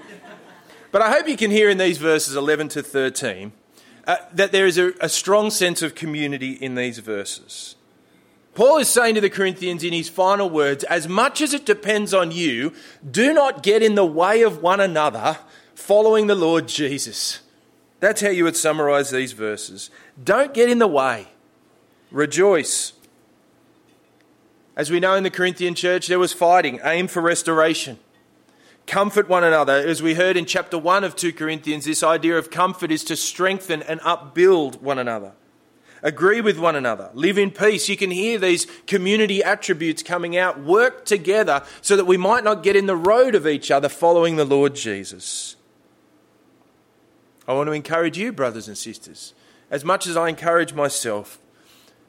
But 0.94 1.02
I 1.02 1.12
hope 1.12 1.28
you 1.28 1.36
can 1.36 1.52
hear 1.52 1.70
in 1.70 1.78
these 1.78 1.98
verses 1.98 2.38
11 2.38 2.70
to 2.70 2.82
13 2.82 3.52
uh, 4.10 4.18
that 4.34 4.52
there 4.52 4.66
is 4.66 4.80
a, 4.80 4.92
a 5.02 5.08
strong 5.08 5.52
sense 5.52 5.84
of 5.84 5.94
community 5.94 6.54
in 6.54 6.74
these 6.74 6.98
verses. 6.98 7.76
Paul 8.56 8.80
is 8.80 8.90
saying 8.90 9.14
to 9.14 9.22
the 9.22 9.30
Corinthians 9.30 9.84
in 9.84 9.94
his 9.94 10.10
final 10.10 10.50
words 10.50 10.84
as 10.86 11.08
much 11.08 11.42
as 11.42 11.54
it 11.54 11.64
depends 11.64 12.12
on 12.12 12.32
you, 12.32 12.74
do 13.08 13.36
not 13.36 13.62
get 13.62 13.84
in 13.84 13.94
the 13.94 14.04
way 14.04 14.42
of 14.42 14.64
one 14.64 14.80
another 14.80 15.38
following 15.76 16.26
the 16.26 16.34
Lord 16.34 16.68
Jesus. 16.68 17.42
That's 18.00 18.22
how 18.22 18.30
you 18.30 18.46
would 18.46 18.56
summarize 18.56 19.12
these 19.12 19.34
verses. 19.34 19.92
Don't 20.24 20.56
get 20.56 20.72
in 20.72 20.80
the 20.80 20.88
way. 20.88 21.28
Rejoice. 22.10 22.94
As 24.76 24.90
we 24.90 25.00
know 25.00 25.14
in 25.14 25.24
the 25.24 25.30
Corinthian 25.30 25.76
church, 25.76 26.08
there 26.08 26.18
was 26.18 26.34
fighting, 26.34 26.80
aim 26.84 27.08
for 27.08 27.22
restoration. 27.22 28.00
Comfort 28.90 29.30
one 29.30 29.44
another. 29.44 29.74
As 29.74 30.02
we 30.02 30.16
heard 30.16 30.36
in 30.36 30.46
chapter 30.46 30.76
1 30.76 31.04
of 31.04 31.16
2 31.16 31.34
Corinthians, 31.34 31.86
this 31.86 32.02
idea 32.02 32.40
of 32.40 32.50
comfort 32.50 32.92
is 32.92 33.04
to 33.04 33.16
strengthen 33.16 33.84
and 33.84 34.00
upbuild 34.04 34.82
one 34.82 34.98
another. 34.98 35.34
Agree 36.02 36.42
with 36.42 36.58
one 36.58 36.76
another. 36.76 37.12
Live 37.14 37.38
in 37.38 37.52
peace. 37.52 37.88
You 37.88 37.96
can 37.96 38.10
hear 38.10 38.40
these 38.40 38.66
community 38.88 39.44
attributes 39.44 40.02
coming 40.02 40.36
out. 40.36 40.60
Work 40.60 41.06
together 41.06 41.62
so 41.82 41.96
that 41.98 42.06
we 42.06 42.18
might 42.18 42.44
not 42.44 42.64
get 42.64 42.76
in 42.76 42.88
the 42.88 42.96
road 42.96 43.36
of 43.36 43.46
each 43.46 43.70
other 43.70 43.90
following 43.90 44.38
the 44.38 44.44
Lord 44.44 44.74
Jesus. 44.74 45.56
I 47.48 47.54
want 47.54 47.68
to 47.68 47.74
encourage 47.74 48.18
you, 48.18 48.32
brothers 48.32 48.68
and 48.68 48.76
sisters, 48.76 49.36
as 49.70 49.86
much 49.86 50.08
as 50.08 50.18
I 50.18 50.30
encourage 50.30 50.74
myself, 50.74 51.38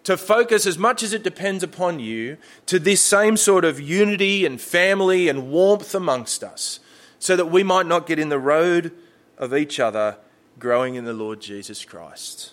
to 0.05 0.17
focus 0.17 0.67
as 0.67 0.79
much 0.79 1.03
as 1.03 1.13
it 1.13 1.23
depends 1.23 1.63
upon 1.63 2.01
you 2.01 2.37
to 2.67 2.79
this 2.79 3.03
same 3.03 3.37
sort 3.37 3.65
of 3.65 3.81
unity 3.81 4.47
and 4.47 4.61
family 4.61 5.29
and 5.29 5.51
warmth 5.51 5.95
amongst 5.95 6.43
us, 6.43 6.81
so 7.19 7.37
that 7.37 7.51
we 7.51 7.63
might 7.63 7.87
not 7.87 8.07
get 8.07 8.19
in 8.19 8.31
the 8.31 8.39
road 8.39 8.93
of 9.37 9.55
each 9.55 9.79
other 9.79 10.17
growing 10.59 10.95
in 10.95 11.05
the 11.05 11.13
Lord 11.13 11.41
Jesus 11.41 11.85
Christ. 11.85 12.53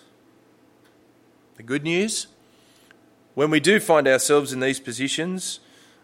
The 1.56 1.62
good 1.62 1.82
news 1.82 2.26
when 3.34 3.50
we 3.50 3.60
do 3.60 3.78
find 3.78 4.08
ourselves 4.08 4.52
in 4.52 4.58
these 4.58 4.80
positions 4.80 5.60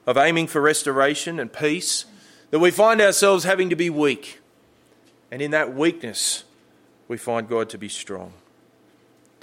of 0.07 0.17
aiming 0.17 0.47
for 0.47 0.61
restoration 0.61 1.41
and 1.41 1.53
peace, 1.53 2.05
that 2.51 2.61
we 2.61 2.71
find 2.71 3.01
ourselves 3.01 3.43
having 3.43 3.69
to 3.71 3.75
be 3.75 3.91
weak. 3.91 4.41
And 5.33 5.43
in 5.43 5.51
that 5.51 5.75
weakness, 5.75 6.45
we 7.09 7.17
find 7.17 7.49
God 7.49 7.69
to 7.71 7.79
be 7.79 7.89
strong 7.89 8.35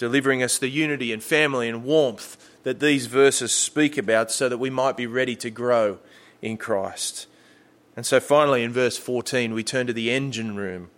delivering 0.01 0.41
us 0.41 0.57
the 0.57 0.67
unity 0.67 1.13
and 1.13 1.21
family 1.21 1.69
and 1.69 1.83
warmth 1.83 2.49
that 2.63 2.79
these 2.79 3.05
verses 3.05 3.51
speak 3.51 3.99
about 3.99 4.31
so 4.31 4.49
that 4.49 4.57
we 4.57 4.67
might 4.67 4.97
be 4.97 5.05
ready 5.05 5.35
to 5.35 5.51
grow 5.51 5.99
in 6.41 6.57
Christ. 6.57 7.27
And 7.95 8.03
so 8.03 8.19
finally, 8.19 8.63
in 8.63 8.73
verse 8.73 8.97
14, 8.97 9.53
we 9.53 9.63
turn 9.63 9.85
to 9.85 9.93
the 9.93 10.09
engine 10.09 10.55
room 10.55 10.89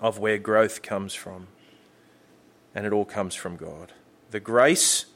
of 0.00 0.18
where 0.18 0.36
growth 0.36 0.82
comes 0.82 1.14
from. 1.14 1.46
And 2.74 2.84
it 2.84 2.92
all 2.92 3.04
comes 3.04 3.36
from 3.36 3.54
God. 3.54 3.92
The 4.32 4.40
grace 4.40 5.06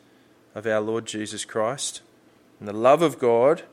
of 0.55 0.65
our 0.65 0.81
Lord 0.81 1.05
Jesus 1.05 1.45
Christ 1.45 2.03
and 2.61 2.69
the 2.69 2.73
love 2.73 3.03
of 3.03 3.19
God 3.19 3.65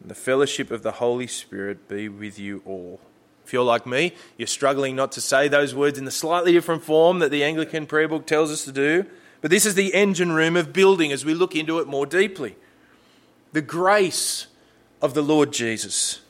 and 0.00 0.10
the 0.10 0.16
fellowship 0.16 0.72
of 0.72 0.82
the 0.82 0.98
Holy 0.98 1.28
Spirit 1.28 1.86
be 1.86 2.08
with 2.08 2.40
you 2.40 2.62
all. 2.66 2.98
If 3.48 3.54
you're 3.54 3.64
like 3.64 3.86
me, 3.86 4.12
you're 4.36 4.46
struggling 4.46 4.94
not 4.94 5.10
to 5.12 5.22
say 5.22 5.48
those 5.48 5.74
words 5.74 5.98
in 5.98 6.04
the 6.04 6.10
slightly 6.10 6.52
different 6.52 6.84
form 6.84 7.18
that 7.20 7.30
the 7.30 7.42
Anglican 7.42 7.86
prayer 7.86 8.06
book 8.06 8.26
tells 8.26 8.52
us 8.52 8.62
to 8.66 8.72
do. 8.72 9.06
But 9.40 9.50
this 9.50 9.64
is 9.64 9.74
the 9.74 9.94
engine 9.94 10.32
room 10.32 10.54
of 10.54 10.74
building 10.74 11.12
as 11.12 11.24
we 11.24 11.32
look 11.32 11.56
into 11.56 11.78
it 11.78 11.86
more 11.86 12.04
deeply. 12.04 12.56
The 13.54 13.62
grace 13.62 14.48
of 15.00 15.14
the 15.14 15.22
Lord 15.22 15.50
Jesus 15.50 16.20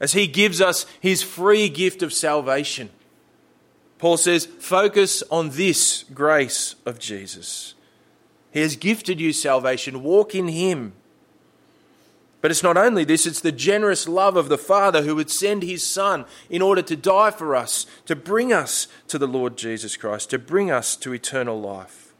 as 0.00 0.12
he 0.12 0.26
gives 0.26 0.60
us 0.60 0.84
his 1.00 1.22
free 1.22 1.70
gift 1.70 2.02
of 2.02 2.12
salvation. 2.12 2.90
Paul 3.96 4.18
says, 4.18 4.44
focus 4.44 5.22
on 5.30 5.50
this 5.52 6.04
grace 6.12 6.74
of 6.84 6.98
Jesus. 6.98 7.72
He 8.50 8.60
has 8.60 8.76
gifted 8.76 9.18
you 9.18 9.32
salvation. 9.32 10.02
Walk 10.02 10.34
in 10.34 10.48
him. 10.48 10.92
But 12.40 12.50
it's 12.50 12.62
not 12.62 12.78
only 12.78 13.04
this, 13.04 13.26
it's 13.26 13.40
the 13.40 13.52
generous 13.52 14.08
love 14.08 14.36
of 14.36 14.48
the 14.48 14.58
Father 14.58 15.02
who 15.02 15.14
would 15.16 15.30
send 15.30 15.62
his 15.62 15.86
Son 15.86 16.24
in 16.48 16.62
order 16.62 16.80
to 16.82 16.96
die 16.96 17.30
for 17.30 17.54
us, 17.54 17.84
to 18.06 18.16
bring 18.16 18.52
us 18.52 18.88
to 19.08 19.18
the 19.18 19.28
Lord 19.28 19.58
Jesus 19.58 19.96
Christ, 19.96 20.30
to 20.30 20.38
bring 20.38 20.70
us 20.70 20.96
to 20.96 21.12
eternal 21.12 21.60
life. 21.60 22.14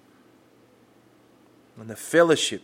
And 1.78 1.88
the 1.88 1.96
fellowship 1.96 2.62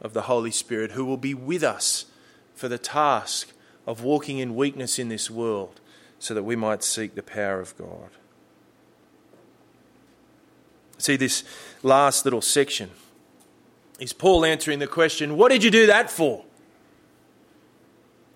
of 0.00 0.12
the 0.12 0.22
Holy 0.22 0.50
Spirit 0.50 0.92
who 0.92 1.04
will 1.04 1.16
be 1.16 1.34
with 1.34 1.62
us 1.62 2.06
for 2.54 2.66
the 2.68 2.78
task 2.78 3.52
of 3.86 4.02
walking 4.02 4.38
in 4.38 4.56
weakness 4.56 4.98
in 4.98 5.08
this 5.08 5.30
world 5.30 5.80
so 6.18 6.34
that 6.34 6.42
we 6.42 6.56
might 6.56 6.82
seek 6.82 7.14
the 7.14 7.22
power 7.22 7.60
of 7.60 7.76
God. 7.76 8.10
See, 10.98 11.16
this 11.16 11.44
last 11.82 12.24
little 12.24 12.40
section 12.40 12.90
is 14.00 14.12
Paul 14.12 14.44
answering 14.44 14.80
the 14.80 14.86
question, 14.86 15.36
What 15.36 15.52
did 15.52 15.62
you 15.62 15.70
do 15.70 15.86
that 15.86 16.10
for? 16.10 16.44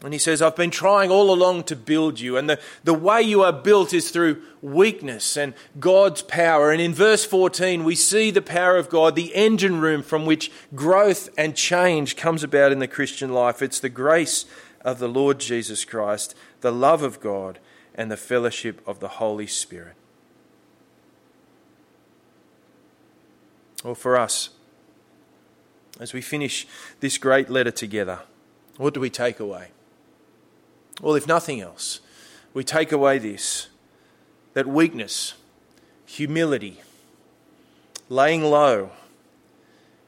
And 0.04 0.12
he 0.12 0.18
says, 0.18 0.40
I've 0.40 0.54
been 0.54 0.70
trying 0.70 1.10
all 1.10 1.32
along 1.32 1.64
to 1.64 1.76
build 1.76 2.20
you. 2.20 2.36
And 2.36 2.48
the, 2.48 2.60
the 2.84 2.94
way 2.94 3.20
you 3.20 3.42
are 3.42 3.52
built 3.52 3.92
is 3.92 4.10
through 4.10 4.40
weakness 4.62 5.36
and 5.36 5.54
God's 5.80 6.22
power. 6.22 6.70
And 6.70 6.80
in 6.80 6.94
verse 6.94 7.24
14, 7.24 7.82
we 7.82 7.96
see 7.96 8.30
the 8.30 8.40
power 8.40 8.76
of 8.76 8.88
God, 8.88 9.16
the 9.16 9.34
engine 9.34 9.80
room 9.80 10.02
from 10.02 10.24
which 10.24 10.52
growth 10.74 11.28
and 11.36 11.56
change 11.56 12.14
comes 12.14 12.44
about 12.44 12.70
in 12.70 12.78
the 12.78 12.86
Christian 12.86 13.32
life. 13.32 13.60
It's 13.60 13.80
the 13.80 13.88
grace 13.88 14.44
of 14.82 15.00
the 15.00 15.08
Lord 15.08 15.40
Jesus 15.40 15.84
Christ, 15.84 16.36
the 16.60 16.72
love 16.72 17.02
of 17.02 17.20
God, 17.20 17.58
and 17.92 18.08
the 18.08 18.16
fellowship 18.16 18.80
of 18.86 19.00
the 19.00 19.08
Holy 19.08 19.48
Spirit. 19.48 19.94
Well, 23.82 23.96
for 23.96 24.16
us, 24.16 24.50
as 25.98 26.12
we 26.12 26.20
finish 26.20 26.68
this 27.00 27.18
great 27.18 27.50
letter 27.50 27.72
together, 27.72 28.20
what 28.76 28.94
do 28.94 29.00
we 29.00 29.10
take 29.10 29.40
away? 29.40 29.70
Well, 31.00 31.14
if 31.14 31.26
nothing 31.26 31.60
else, 31.60 32.00
we 32.54 32.64
take 32.64 32.92
away 32.92 33.18
this 33.18 33.68
that 34.54 34.66
weakness, 34.66 35.34
humility, 36.04 36.80
laying 38.08 38.42
low 38.42 38.90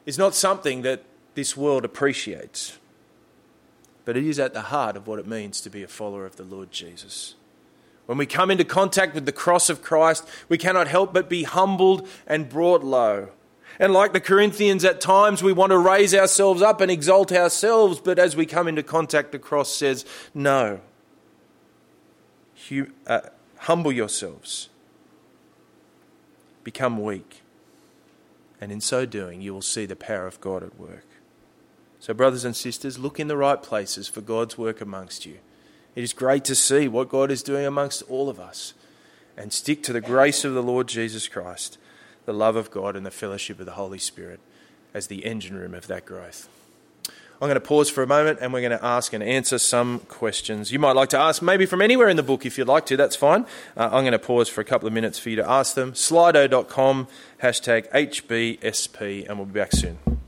is 0.06 0.18
not 0.18 0.34
something 0.34 0.82
that 0.82 1.04
this 1.34 1.56
world 1.56 1.84
appreciates, 1.84 2.78
but 4.04 4.16
it 4.16 4.24
is 4.24 4.40
at 4.40 4.54
the 4.54 4.62
heart 4.62 4.96
of 4.96 5.06
what 5.06 5.20
it 5.20 5.26
means 5.26 5.60
to 5.60 5.70
be 5.70 5.82
a 5.82 5.88
follower 5.88 6.26
of 6.26 6.36
the 6.36 6.42
Lord 6.42 6.72
Jesus. 6.72 7.34
When 8.06 8.18
we 8.18 8.26
come 8.26 8.50
into 8.50 8.64
contact 8.64 9.14
with 9.14 9.24
the 9.24 9.30
cross 9.30 9.70
of 9.70 9.82
Christ, 9.82 10.26
we 10.48 10.58
cannot 10.58 10.88
help 10.88 11.12
but 11.12 11.28
be 11.28 11.44
humbled 11.44 12.08
and 12.26 12.48
brought 12.48 12.82
low. 12.82 13.28
And 13.80 13.94
like 13.94 14.12
the 14.12 14.20
Corinthians, 14.20 14.84
at 14.84 15.00
times 15.00 15.42
we 15.42 15.54
want 15.54 15.70
to 15.70 15.78
raise 15.78 16.14
ourselves 16.14 16.60
up 16.60 16.82
and 16.82 16.90
exalt 16.90 17.32
ourselves, 17.32 17.98
but 17.98 18.18
as 18.18 18.36
we 18.36 18.44
come 18.44 18.68
into 18.68 18.82
contact, 18.82 19.32
the 19.32 19.38
cross 19.38 19.74
says, 19.74 20.04
no. 20.34 20.80
Uh, 23.06 23.20
humble 23.56 23.90
yourselves, 23.90 24.68
become 26.62 27.02
weak, 27.02 27.40
and 28.60 28.70
in 28.70 28.82
so 28.82 29.06
doing, 29.06 29.40
you 29.40 29.54
will 29.54 29.62
see 29.62 29.86
the 29.86 29.96
power 29.96 30.26
of 30.26 30.40
God 30.42 30.62
at 30.62 30.78
work. 30.78 31.06
So, 32.00 32.14
brothers 32.14 32.44
and 32.44 32.54
sisters, 32.54 32.98
look 32.98 33.18
in 33.18 33.28
the 33.28 33.36
right 33.36 33.62
places 33.62 34.08
for 34.08 34.20
God's 34.20 34.56
work 34.56 34.80
amongst 34.80 35.24
you. 35.24 35.38
It 35.94 36.04
is 36.04 36.12
great 36.12 36.44
to 36.44 36.54
see 36.54 36.86
what 36.86 37.08
God 37.08 37.30
is 37.30 37.42
doing 37.42 37.66
amongst 37.66 38.02
all 38.08 38.28
of 38.28 38.38
us. 38.38 38.74
And 39.36 39.52
stick 39.52 39.82
to 39.84 39.92
the 39.92 40.00
grace 40.00 40.44
of 40.44 40.54
the 40.54 40.62
Lord 40.62 40.86
Jesus 40.86 41.26
Christ, 41.26 41.78
the 42.26 42.32
love 42.32 42.56
of 42.56 42.70
God, 42.70 42.96
and 42.96 43.04
the 43.04 43.10
fellowship 43.10 43.60
of 43.60 43.66
the 43.66 43.72
Holy 43.72 43.98
Spirit 43.98 44.40
as 44.94 45.06
the 45.06 45.24
engine 45.24 45.56
room 45.56 45.74
of 45.74 45.86
that 45.86 46.04
growth. 46.04 46.48
I'm 47.42 47.46
going 47.46 47.54
to 47.54 47.60
pause 47.60 47.88
for 47.88 48.02
a 48.02 48.06
moment 48.06 48.40
and 48.42 48.52
we're 48.52 48.60
going 48.60 48.78
to 48.78 48.84
ask 48.84 49.14
and 49.14 49.22
answer 49.22 49.58
some 49.58 50.00
questions. 50.08 50.72
You 50.72 50.78
might 50.78 50.92
like 50.92 51.08
to 51.10 51.18
ask, 51.18 51.40
maybe 51.40 51.64
from 51.64 51.80
anywhere 51.80 52.10
in 52.10 52.18
the 52.18 52.22
book 52.22 52.44
if 52.44 52.58
you'd 52.58 52.68
like 52.68 52.84
to, 52.86 52.98
that's 52.98 53.16
fine. 53.16 53.46
Uh, 53.78 53.88
I'm 53.90 54.02
going 54.02 54.12
to 54.12 54.18
pause 54.18 54.50
for 54.50 54.60
a 54.60 54.64
couple 54.64 54.86
of 54.86 54.92
minutes 54.92 55.18
for 55.18 55.30
you 55.30 55.36
to 55.36 55.50
ask 55.50 55.74
them. 55.74 55.92
Slido.com, 55.92 57.08
hashtag 57.42 57.90
HBSP, 57.92 59.26
and 59.26 59.38
we'll 59.38 59.46
be 59.46 59.58
back 59.58 59.72
soon. 59.72 60.19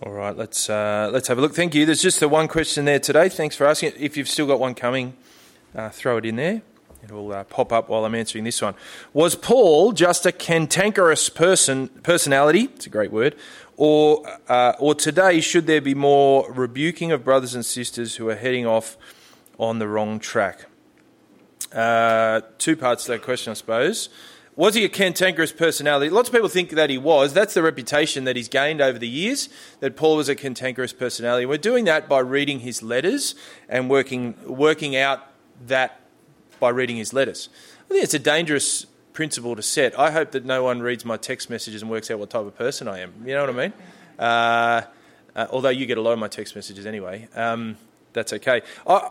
All 0.00 0.12
right, 0.12 0.36
let's 0.36 0.70
uh, 0.70 1.10
let's 1.12 1.26
have 1.26 1.38
a 1.38 1.40
look. 1.40 1.56
Thank 1.56 1.74
you. 1.74 1.84
There's 1.84 2.00
just 2.00 2.20
the 2.20 2.28
one 2.28 2.46
question 2.46 2.84
there 2.84 3.00
today. 3.00 3.28
Thanks 3.28 3.56
for 3.56 3.66
asking. 3.66 3.94
If 3.98 4.16
you've 4.16 4.28
still 4.28 4.46
got 4.46 4.60
one 4.60 4.76
coming, 4.76 5.14
uh, 5.74 5.90
throw 5.90 6.18
it 6.18 6.24
in 6.24 6.36
there. 6.36 6.62
It 7.02 7.10
will 7.10 7.32
uh, 7.32 7.42
pop 7.42 7.72
up 7.72 7.88
while 7.88 8.04
I'm 8.04 8.14
answering 8.14 8.44
this 8.44 8.62
one. 8.62 8.74
Was 9.12 9.34
Paul 9.34 9.90
just 9.90 10.24
a 10.24 10.30
cantankerous 10.30 11.28
person 11.28 11.88
personality? 11.88 12.68
It's 12.76 12.86
a 12.86 12.90
great 12.90 13.10
word. 13.10 13.34
Or 13.76 14.24
uh, 14.48 14.74
or 14.78 14.94
today 14.94 15.40
should 15.40 15.66
there 15.66 15.80
be 15.80 15.96
more 15.96 16.48
rebuking 16.52 17.10
of 17.10 17.24
brothers 17.24 17.56
and 17.56 17.66
sisters 17.66 18.14
who 18.14 18.28
are 18.28 18.36
heading 18.36 18.66
off 18.66 18.96
on 19.58 19.80
the 19.80 19.88
wrong 19.88 20.20
track? 20.20 20.66
Uh, 21.72 22.42
two 22.58 22.76
parts 22.76 23.06
to 23.06 23.12
that 23.12 23.22
question, 23.22 23.50
I 23.50 23.54
suppose. 23.54 24.10
Was 24.58 24.74
he 24.74 24.84
a 24.84 24.88
cantankerous 24.88 25.52
personality? 25.52 26.10
Lots 26.10 26.30
of 26.30 26.34
people 26.34 26.48
think 26.48 26.70
that 26.70 26.90
he 26.90 26.98
was. 26.98 27.32
That's 27.32 27.54
the 27.54 27.62
reputation 27.62 28.24
that 28.24 28.34
he's 28.34 28.48
gained 28.48 28.80
over 28.80 28.98
the 28.98 29.06
years, 29.06 29.48
that 29.78 29.94
Paul 29.94 30.16
was 30.16 30.28
a 30.28 30.34
cantankerous 30.34 30.92
personality. 30.92 31.46
We're 31.46 31.58
doing 31.58 31.84
that 31.84 32.08
by 32.08 32.18
reading 32.18 32.58
his 32.58 32.82
letters 32.82 33.36
and 33.68 33.88
working, 33.88 34.34
working 34.44 34.96
out 34.96 35.24
that 35.68 36.00
by 36.58 36.70
reading 36.70 36.96
his 36.96 37.12
letters. 37.12 37.50
I 37.84 37.88
think 37.88 38.02
it's 38.02 38.14
a 38.14 38.18
dangerous 38.18 38.84
principle 39.12 39.54
to 39.54 39.62
set. 39.62 39.96
I 39.96 40.10
hope 40.10 40.32
that 40.32 40.44
no 40.44 40.64
one 40.64 40.82
reads 40.82 41.04
my 41.04 41.18
text 41.18 41.48
messages 41.48 41.82
and 41.82 41.88
works 41.88 42.10
out 42.10 42.18
what 42.18 42.30
type 42.30 42.44
of 42.44 42.58
person 42.58 42.88
I 42.88 42.98
am. 42.98 43.14
You 43.24 43.34
know 43.34 43.42
what 43.42 43.50
I 43.50 43.52
mean? 43.52 43.72
Uh, 44.18 44.82
uh, 45.36 45.46
although 45.52 45.68
you 45.68 45.86
get 45.86 45.98
a 45.98 46.02
lot 46.02 46.14
of 46.14 46.18
my 46.18 46.26
text 46.26 46.56
messages 46.56 46.84
anyway. 46.84 47.28
Um, 47.36 47.76
that's 48.12 48.32
okay. 48.32 48.62
I, 48.88 49.10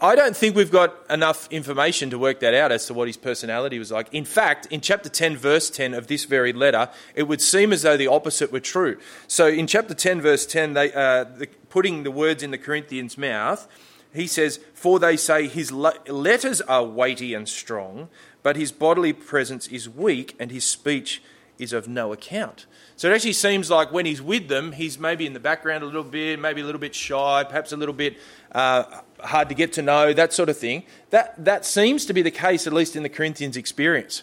I 0.00 0.14
don't 0.14 0.36
think 0.36 0.56
we've 0.56 0.70
got 0.70 0.94
enough 1.10 1.48
information 1.50 2.10
to 2.10 2.18
work 2.18 2.40
that 2.40 2.54
out 2.54 2.72
as 2.72 2.86
to 2.86 2.94
what 2.94 3.08
his 3.08 3.16
personality 3.16 3.78
was 3.78 3.90
like. 3.90 4.12
In 4.12 4.24
fact, 4.24 4.66
in 4.70 4.80
chapter 4.80 5.08
10, 5.08 5.36
verse 5.36 5.68
10 5.70 5.92
of 5.92 6.06
this 6.06 6.24
very 6.24 6.52
letter, 6.52 6.88
it 7.14 7.24
would 7.24 7.42
seem 7.42 7.72
as 7.72 7.82
though 7.82 7.96
the 7.96 8.06
opposite 8.06 8.52
were 8.52 8.60
true. 8.60 8.98
So 9.28 9.46
in 9.46 9.66
chapter 9.66 9.94
10, 9.94 10.20
verse 10.20 10.46
10, 10.46 10.74
they, 10.74 10.92
uh, 10.92 11.24
the, 11.24 11.48
putting 11.68 12.04
the 12.04 12.10
words 12.10 12.42
in 12.42 12.52
the 12.52 12.58
Corinthians' 12.58 13.18
mouth, 13.18 13.68
he 14.14 14.26
says, 14.26 14.60
For 14.72 14.98
they 14.98 15.16
say 15.16 15.46
his 15.46 15.72
letters 15.72 16.60
are 16.62 16.84
weighty 16.84 17.34
and 17.34 17.48
strong, 17.48 18.08
but 18.42 18.56
his 18.56 18.72
bodily 18.72 19.12
presence 19.12 19.66
is 19.66 19.88
weak 19.88 20.34
and 20.38 20.50
his 20.50 20.64
speech 20.64 21.22
is 21.58 21.72
of 21.72 21.88
no 21.88 22.12
account. 22.12 22.66
So 22.96 23.10
it 23.10 23.14
actually 23.14 23.32
seems 23.32 23.70
like 23.70 23.92
when 23.92 24.06
he's 24.06 24.22
with 24.22 24.48
them, 24.48 24.72
he's 24.72 24.98
maybe 24.98 25.26
in 25.26 25.32
the 25.32 25.40
background 25.40 25.82
a 25.82 25.86
little 25.86 26.02
bit, 26.02 26.38
maybe 26.38 26.60
a 26.60 26.64
little 26.64 26.80
bit 26.80 26.94
shy, 26.94 27.44
perhaps 27.44 27.72
a 27.72 27.76
little 27.76 27.94
bit 27.94 28.18
uh, 28.52 28.84
hard 29.20 29.48
to 29.48 29.54
get 29.54 29.72
to 29.74 29.82
know, 29.82 30.12
that 30.12 30.32
sort 30.32 30.48
of 30.48 30.56
thing. 30.56 30.84
That, 31.10 31.44
that 31.44 31.64
seems 31.64 32.06
to 32.06 32.12
be 32.12 32.22
the 32.22 32.30
case, 32.30 32.66
at 32.66 32.72
least 32.72 32.96
in 32.96 33.02
the 33.02 33.08
Corinthians' 33.08 33.56
experience. 33.56 34.22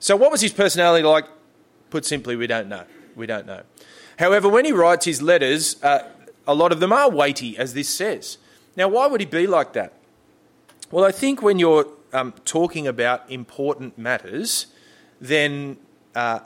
So, 0.00 0.16
what 0.16 0.30
was 0.30 0.40
his 0.40 0.52
personality 0.52 1.04
like? 1.04 1.26
Put 1.90 2.04
simply, 2.04 2.36
we 2.36 2.46
don't 2.46 2.68
know. 2.68 2.84
We 3.16 3.26
don't 3.26 3.46
know. 3.46 3.62
However, 4.18 4.48
when 4.48 4.64
he 4.64 4.72
writes 4.72 5.04
his 5.04 5.22
letters, 5.22 5.82
uh, 5.82 6.08
a 6.46 6.54
lot 6.54 6.72
of 6.72 6.80
them 6.80 6.92
are 6.92 7.10
weighty, 7.10 7.56
as 7.56 7.74
this 7.74 7.88
says. 7.88 8.38
Now, 8.76 8.88
why 8.88 9.06
would 9.06 9.20
he 9.20 9.26
be 9.26 9.46
like 9.46 9.72
that? 9.72 9.92
Well, 10.90 11.04
I 11.04 11.12
think 11.12 11.42
when 11.42 11.58
you're 11.58 11.86
um, 12.12 12.32
talking 12.44 12.86
about 12.86 13.30
important 13.30 13.98
matters, 13.98 14.68
then 15.20 15.78
uh, 16.14 16.40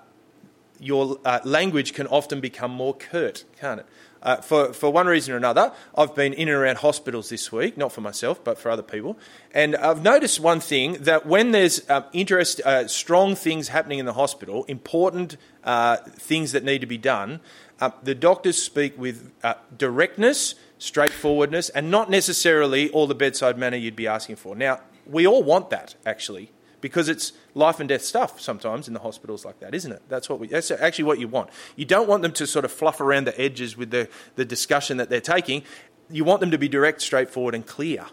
your 0.83 1.19
uh, 1.25 1.39
language 1.45 1.95
can 1.95 2.07
often 2.09 2.41
become 2.41 2.71
more 2.71 2.93
curt, 2.93 3.45
can't 3.59 3.81
it? 3.81 3.87
Uh, 4.23 4.37
for, 4.37 4.73
for 4.73 4.93
one 4.93 5.07
reason 5.07 5.35
or 5.35 5.37
another, 5.37 5.73
I've 5.97 6.15
been 6.15 6.33
in 6.33 6.49
and 6.49 6.57
around 6.57 6.79
hospitals 6.79 7.29
this 7.29 7.51
week, 7.51 7.77
not 7.77 7.93
for 7.93 8.03
myself, 8.03 8.43
but 8.45 8.57
for 8.57 8.71
other 8.71 8.83
people. 8.83 9.19
And 9.53 9.75
I've 9.75 10.03
noticed 10.03 10.39
one 10.39 10.61
thing 10.61 10.95
that 11.01 11.27
when 11.27 11.51
there's 11.51 11.89
um, 11.91 12.05
interest, 12.13 12.61
uh, 12.61 12.87
strong 12.87 13.35
things 13.35 13.69
happening 13.69 13.99
in 13.99 14.07
the 14.07 14.13
hospital, 14.13 14.65
important 14.65 15.37
uh, 15.65 15.97
things 15.97 16.53
that 16.53 16.63
need 16.63 16.81
to 16.83 16.87
be 16.87 16.99
done, 16.99 17.41
uh, 17.81 17.91
the 18.03 18.15
doctors 18.15 18.63
speak 18.63 18.97
with 18.97 19.33
uh, 19.43 19.55
directness, 19.77 20.55
straightforwardness, 20.79 21.69
and 21.71 21.91
not 21.91 22.09
necessarily 22.09 22.91
all 22.91 23.09
the 23.09 23.15
bedside 23.15 23.59
manner 23.59 23.77
you'd 23.77 23.97
be 23.97 24.07
asking 24.07 24.37
for. 24.37 24.55
Now, 24.55 24.81
we 25.05 25.27
all 25.27 25.43
want 25.43 25.71
that, 25.71 25.97
actually 26.07 26.53
because 26.83 27.09
it's 27.09 27.33
life 27.55 27.81
and 27.81 27.89
death 27.89 28.03
stuff 28.03 28.39
sometimes 28.39 28.89
in 28.89 28.93
the 28.93 29.01
hospitals 29.01 29.47
like 29.47 29.61
that, 29.61 29.75
isn't 29.75 29.93
it? 29.93 30.03
That's 30.11 30.29
what 30.29 30.39
we. 30.39 30.49
That's 30.49 30.71
actually 30.71 31.05
what 31.05 31.19
you 31.19 31.29
want. 31.29 31.49
You 31.77 31.87
don't 31.87 32.07
want 32.07 32.21
them 32.21 32.33
to 32.33 32.47
sort 32.47 32.67
of 32.67 32.73
fluff 32.73 33.01
around 33.01 33.27
the 33.27 33.41
edges 33.41 33.75
with 33.75 33.91
the 33.91 34.09
the 34.35 34.45
discussion 34.45 34.99
that 34.99 35.09
they're 35.09 35.23
taking. 35.23 35.63
You 36.11 36.25
want 36.25 36.41
them 36.41 36.51
to 36.51 36.59
be 36.59 36.69
direct, 36.69 37.01
straightforward, 37.01 37.55
and 37.55 37.67
clear. 37.67 38.07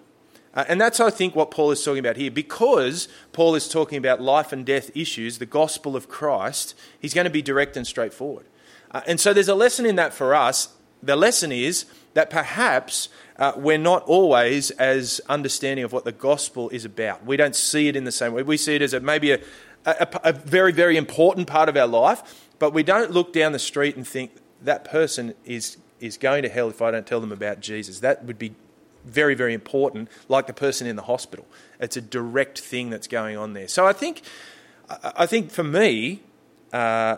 Uh, 0.53 0.65
and 0.67 0.79
that's, 0.81 0.99
I 0.99 1.09
think, 1.09 1.35
what 1.35 1.51
Paul 1.51 1.71
is 1.71 1.83
talking 1.83 1.99
about 1.99 2.17
here. 2.17 2.31
Because 2.31 3.07
Paul 3.33 3.55
is 3.55 3.67
talking 3.67 3.97
about 3.97 4.21
life 4.21 4.51
and 4.51 4.65
death 4.65 4.89
issues, 4.95 5.37
the 5.37 5.45
gospel 5.45 5.95
of 5.95 6.07
Christ, 6.07 6.75
he's 6.99 7.13
going 7.13 7.25
to 7.25 7.31
be 7.31 7.41
direct 7.41 7.77
and 7.77 7.85
straightforward. 7.85 8.45
Uh, 8.91 9.01
and 9.05 9.19
so 9.19 9.33
there's 9.33 9.47
a 9.47 9.55
lesson 9.55 9.85
in 9.85 9.95
that 9.97 10.13
for 10.13 10.33
us. 10.33 10.69
The 11.03 11.15
lesson 11.15 11.51
is 11.51 11.85
that 12.13 12.29
perhaps 12.29 13.09
uh, 13.39 13.53
we're 13.55 13.77
not 13.77 14.03
always 14.03 14.69
as 14.71 15.21
understanding 15.29 15.85
of 15.85 15.93
what 15.93 16.03
the 16.03 16.11
gospel 16.11 16.69
is 16.69 16.83
about. 16.83 17.25
We 17.25 17.37
don't 17.37 17.55
see 17.55 17.87
it 17.87 17.95
in 17.95 18.03
the 18.03 18.11
same 18.11 18.33
way. 18.33 18.43
We 18.43 18.57
see 18.57 18.75
it 18.75 18.81
as 18.81 18.93
a, 18.93 18.99
maybe 18.99 19.31
a, 19.31 19.39
a, 19.85 20.07
a 20.25 20.33
very, 20.33 20.73
very 20.73 20.97
important 20.97 21.47
part 21.47 21.69
of 21.69 21.77
our 21.77 21.87
life, 21.87 22.49
but 22.59 22.73
we 22.73 22.83
don't 22.83 23.11
look 23.11 23.31
down 23.31 23.53
the 23.53 23.59
street 23.59 23.95
and 23.95 24.05
think 24.05 24.31
that 24.61 24.83
person 24.83 25.33
is, 25.45 25.77
is 26.01 26.17
going 26.17 26.43
to 26.43 26.49
hell 26.49 26.69
if 26.69 26.81
I 26.81 26.91
don't 26.91 27.07
tell 27.07 27.21
them 27.21 27.31
about 27.31 27.61
Jesus. 27.61 28.01
That 28.01 28.25
would 28.25 28.37
be 28.37 28.53
very, 29.05 29.35
very 29.35 29.53
important, 29.53 30.09
like 30.27 30.45
the 30.47 30.53
person 30.53 30.85
in 30.85 30.97
the 30.97 31.03
hospital. 31.03 31.45
It's 31.79 31.95
a 31.95 32.01
direct 32.01 32.59
thing 32.59 32.89
that's 32.89 33.07
going 33.07 33.37
on 33.37 33.53
there. 33.53 33.69
So 33.69 33.87
I 33.87 33.93
think, 33.93 34.21
I 35.01 35.25
think 35.25 35.49
for 35.49 35.63
me, 35.63 36.21
uh, 36.73 37.17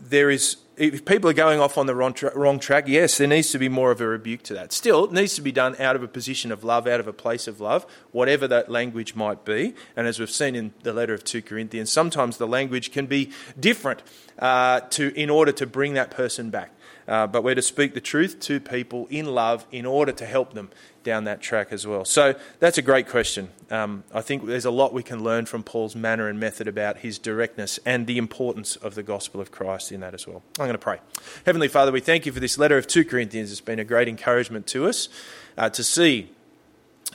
there 0.00 0.30
is, 0.30 0.56
if 0.76 1.04
people 1.04 1.28
are 1.28 1.34
going 1.34 1.60
off 1.60 1.76
on 1.76 1.86
the 1.86 1.94
wrong, 1.94 2.14
tra- 2.14 2.36
wrong 2.36 2.58
track, 2.58 2.88
yes, 2.88 3.18
there 3.18 3.28
needs 3.28 3.50
to 3.50 3.58
be 3.58 3.68
more 3.68 3.90
of 3.90 4.00
a 4.00 4.06
rebuke 4.06 4.42
to 4.44 4.54
that. 4.54 4.72
Still, 4.72 5.04
it 5.04 5.12
needs 5.12 5.34
to 5.34 5.42
be 5.42 5.52
done 5.52 5.76
out 5.78 5.96
of 5.96 6.02
a 6.02 6.08
position 6.08 6.50
of 6.50 6.64
love, 6.64 6.86
out 6.86 7.00
of 7.00 7.06
a 7.06 7.12
place 7.12 7.46
of 7.46 7.60
love, 7.60 7.86
whatever 8.12 8.48
that 8.48 8.70
language 8.70 9.14
might 9.14 9.44
be. 9.44 9.74
And 9.96 10.06
as 10.06 10.18
we've 10.18 10.30
seen 10.30 10.54
in 10.54 10.72
the 10.82 10.92
letter 10.92 11.14
of 11.14 11.24
2 11.24 11.42
Corinthians, 11.42 11.90
sometimes 11.90 12.38
the 12.38 12.46
language 12.46 12.92
can 12.92 13.06
be 13.06 13.30
different 13.58 14.02
uh, 14.38 14.80
to, 14.90 15.12
in 15.14 15.30
order 15.30 15.52
to 15.52 15.66
bring 15.66 15.94
that 15.94 16.10
person 16.10 16.50
back. 16.50 16.72
Uh, 17.08 17.26
but 17.26 17.42
we're 17.42 17.56
to 17.56 17.62
speak 17.62 17.94
the 17.94 18.00
truth 18.00 18.38
to 18.38 18.60
people 18.60 19.08
in 19.10 19.26
love 19.26 19.66
in 19.72 19.84
order 19.84 20.12
to 20.12 20.24
help 20.24 20.54
them 20.54 20.70
down 21.02 21.24
that 21.24 21.40
track 21.40 21.68
as 21.70 21.86
well. 21.86 22.04
So 22.04 22.34
that's 22.58 22.78
a 22.78 22.82
great 22.82 23.08
question. 23.08 23.50
Um, 23.70 24.04
I 24.12 24.20
think 24.20 24.46
there's 24.46 24.64
a 24.64 24.70
lot 24.70 24.92
we 24.92 25.02
can 25.02 25.22
learn 25.22 25.46
from 25.46 25.62
Paul's 25.62 25.96
manner 25.96 26.28
and 26.28 26.38
method 26.38 26.68
about 26.68 26.98
his 26.98 27.18
directness 27.18 27.78
and 27.86 28.06
the 28.06 28.18
importance 28.18 28.76
of 28.76 28.94
the 28.94 29.02
gospel 29.02 29.40
of 29.40 29.50
Christ 29.50 29.92
in 29.92 30.00
that 30.00 30.14
as 30.14 30.26
well. 30.26 30.42
I'm 30.58 30.66
going 30.66 30.72
to 30.72 30.78
pray. 30.78 30.98
Heavenly 31.46 31.68
Father, 31.68 31.92
we 31.92 32.00
thank 32.00 32.26
you 32.26 32.32
for 32.32 32.40
this 32.40 32.58
letter 32.58 32.76
of 32.76 32.86
2 32.86 33.04
Corinthians. 33.04 33.50
It's 33.50 33.60
been 33.60 33.78
a 33.78 33.84
great 33.84 34.08
encouragement 34.08 34.66
to 34.68 34.86
us 34.86 35.08
uh, 35.56 35.70
to 35.70 35.82
see 35.82 36.30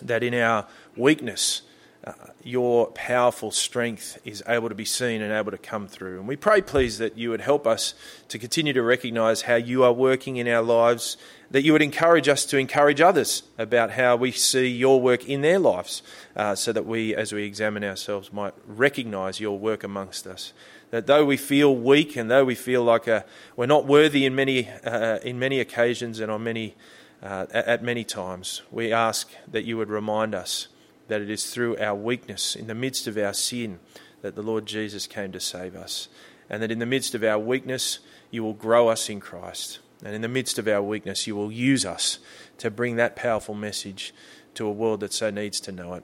that 0.02 0.24
in 0.24 0.34
our 0.34 0.68
weakness, 0.96 1.62
uh, 2.06 2.12
your 2.44 2.88
powerful 2.92 3.50
strength 3.50 4.20
is 4.24 4.44
able 4.48 4.70
to 4.70 4.76
be 4.76 4.86
seen 4.86 5.24
and 5.24 5.34
able 5.34 5.50
to 5.50 5.58
come 5.58 5.88
through. 5.88 6.20
And 6.20 6.28
we 6.28 6.36
pray, 6.36 6.62
please, 6.62 7.00
that 7.00 7.18
you 7.18 7.32
would 7.32 7.42
help 7.42 7.66
us 7.66 7.96
to 8.28 8.38
continue 8.38 8.74
to 8.74 8.84
recognize 8.84 9.42
how 9.42 9.56
you 9.56 9.84
are 9.84 9.92
working 9.92 10.38
in 10.38 10.48
our 10.48 10.62
lives, 10.62 11.18
that 11.50 11.64
you 11.64 11.74
would 11.74 11.82
encourage 11.82 12.28
us 12.28 12.46
to 12.46 12.58
encourage 12.58 13.02
others 13.02 13.42
about 13.58 13.92
how 13.92 14.16
we 14.16 14.32
see 14.32 14.68
your 14.68 15.02
work 15.02 15.28
in 15.28 15.42
their 15.42 15.58
lives, 15.58 16.04
uh, 16.36 16.54
so 16.54 16.72
that 16.72 16.86
we, 16.86 17.16
as 17.16 17.34
we 17.34 17.44
examine 17.44 17.84
ourselves, 17.84 18.32
might 18.32 18.54
recognize 18.68 19.40
your 19.40 19.58
work 19.58 19.84
amongst 19.84 20.28
us. 20.28 20.54
That 20.92 21.08
though 21.08 21.26
we 21.26 21.38
feel 21.38 21.76
weak 21.76 22.16
and 22.16 22.30
though 22.30 22.46
we 22.46 22.54
feel 22.56 22.84
like 22.84 23.08
uh, 23.08 23.24
we're 23.56 23.66
not 23.66 23.88
worthy 23.88 24.26
in 24.26 24.36
many, 24.36 24.70
uh, 24.70 25.18
in 25.24 25.40
many 25.40 25.60
occasions 25.60 26.20
and 26.20 26.32
on 26.32 26.44
many, 26.44 26.76
uh, 27.24 27.48
at 27.50 27.82
many 27.82 28.04
times, 28.04 28.62
we 28.70 28.94
ask 28.94 29.28
that 29.48 29.64
you 29.64 29.76
would 29.78 29.90
remind 29.90 30.36
us 30.36 30.68
that 31.08 31.22
it 31.22 31.30
is 31.30 31.52
through 31.52 31.78
our 31.78 31.96
weakness, 31.96 32.56
in 32.56 32.68
the 32.68 32.76
midst 32.76 33.08
of 33.08 33.18
our 33.18 33.34
sin, 33.34 33.80
that 34.22 34.36
the 34.36 34.42
Lord 34.42 34.66
Jesus 34.66 35.08
came 35.08 35.32
to 35.32 35.40
save 35.40 35.76
us. 35.76 36.08
And 36.50 36.62
that 36.62 36.72
in 36.72 36.80
the 36.80 36.86
midst 36.86 37.16
of 37.16 37.24
our 37.24 37.40
weakness, 37.40 38.00
you 38.32 38.44
will 38.44 38.54
grow 38.54 38.88
us 38.88 39.10
in 39.10 39.20
Christ. 39.20 39.80
And 40.04 40.14
in 40.14 40.22
the 40.22 40.28
midst 40.28 40.60
of 40.60 40.68
our 40.68 40.82
weakness, 40.82 41.26
you 41.26 41.36
will 41.36 41.52
use 41.52 41.86
us 41.86 42.20
to 42.60 42.70
bring 42.70 42.96
that 42.96 43.16
powerful 43.16 43.56
message 43.56 44.14
to 44.56 44.66
a 44.66 44.72
world 44.72 45.00
that 45.00 45.14
so 45.14 45.30
needs 45.30 45.60
to 45.62 45.72
know 45.72 45.94
it. 45.94 46.04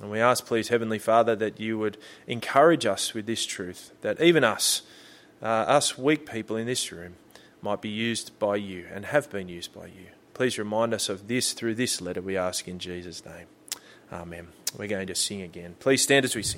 And 0.00 0.10
we 0.10 0.20
ask, 0.20 0.44
please, 0.44 0.68
Heavenly 0.68 0.98
Father, 0.98 1.34
that 1.36 1.58
you 1.58 1.78
would 1.78 1.96
encourage 2.26 2.84
us 2.84 3.14
with 3.14 3.26
this 3.26 3.46
truth, 3.46 3.92
that 4.02 4.20
even 4.20 4.44
us, 4.44 4.82
uh, 5.42 5.46
us 5.46 5.96
weak 5.96 6.30
people 6.30 6.56
in 6.56 6.66
this 6.66 6.92
room, 6.92 7.16
might 7.62 7.80
be 7.80 7.88
used 7.88 8.38
by 8.38 8.56
you 8.56 8.86
and 8.92 9.06
have 9.06 9.30
been 9.30 9.48
used 9.48 9.74
by 9.74 9.86
you. 9.86 10.08
Please 10.34 10.58
remind 10.58 10.92
us 10.92 11.08
of 11.08 11.28
this 11.28 11.52
through 11.52 11.74
this 11.74 12.00
letter, 12.00 12.20
we 12.20 12.36
ask 12.36 12.68
in 12.68 12.78
Jesus' 12.78 13.24
name. 13.24 13.46
Amen. 14.12 14.48
We're 14.76 14.88
going 14.88 15.06
to 15.08 15.14
sing 15.14 15.42
again. 15.42 15.76
Please 15.78 16.02
stand 16.02 16.24
as 16.24 16.34
we 16.34 16.42
sing. 16.42 16.54